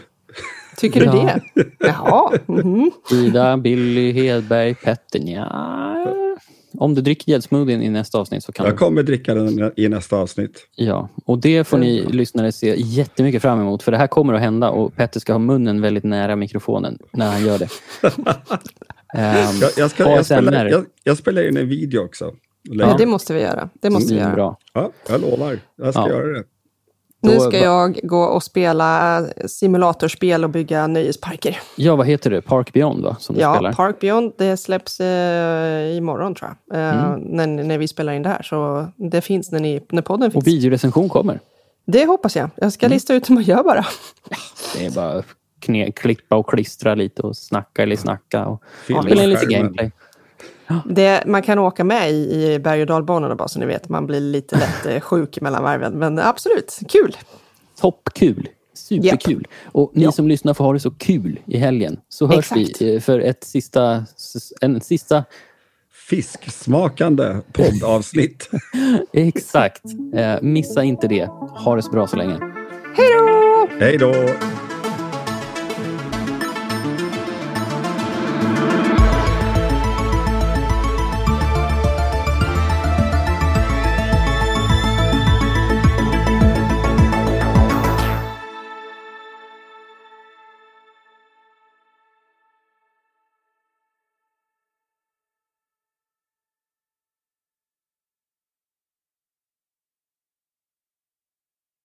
[0.78, 1.12] Tycker Ja.
[1.54, 1.68] du det?
[1.78, 2.32] Jaha.
[2.46, 2.90] mhm.
[3.12, 5.20] Ida, Billy, Hedberg, Petter.
[5.20, 6.14] Ja.
[6.78, 8.78] Om du dricker gäddsmoothien i nästa avsnitt så kan Jag du...
[8.78, 10.66] kommer dricka den i nästa avsnitt.
[10.76, 14.40] Ja, och det får ni lyssnare se jättemycket fram emot för det här kommer att
[14.40, 17.68] hända och Petter ska ha munnen väldigt nära mikrofonen när han gör det.
[19.14, 22.32] Ehm, Jag, jag, ska, jag, spelar, jag, jag spelar in en video också.
[22.62, 23.68] Ja, det måste vi göra.
[23.80, 24.34] Det måste vi göra.
[24.34, 24.58] Bra.
[24.72, 25.58] Ja, jag lovar.
[25.76, 26.08] Jag ska Ja.
[26.08, 26.44] göra det.
[27.20, 31.58] Nu ska jag gå och spela simulatorspel och bygga nöjesparker.
[31.76, 32.42] Ja, vad heter det?
[32.42, 33.16] Park Beyond va?
[33.20, 33.72] Som du Ja, spelar?
[33.72, 36.78] Park Beyond, det släpps eh, imorgon tror jag.
[36.80, 37.20] Eh, Mm.
[37.20, 38.42] när, när vi spelar in det här.
[38.42, 40.46] Så det finns när, ni, när podden Och finns.
[40.46, 41.40] videorecension kommer.
[41.86, 42.50] Det hoppas jag.
[42.54, 42.70] Jag Mm.
[42.70, 43.86] ska lista ut hur man gör bara.
[44.78, 45.22] Det är bara
[45.60, 49.92] kne, klippa och klistra lite och snacka eller snacka och spela in lite gameplay.
[50.84, 53.88] Det, man kan åka med i, i berg och dalbanorna bara så ni vet.
[53.88, 55.92] Man blir lite lätt eh, sjuk mellan varven.
[55.92, 57.16] Men absolut, kul!
[57.80, 58.48] Toppkul!
[58.74, 59.46] Superkul!
[59.64, 62.00] Och ni som lyssnar får ha det så kul i helgen.
[62.08, 62.82] Så hörs Exakt.
[62.82, 64.04] vi eh, för ett sista,
[64.60, 65.24] en sista
[66.08, 68.50] Fisksmakande poddavsnitt.
[69.12, 69.82] Exakt.
[70.14, 71.26] Eh, missa inte det.
[71.64, 72.38] Ha det så bra så länge.
[72.96, 73.68] Hej då!
[73.80, 74.14] Hej då!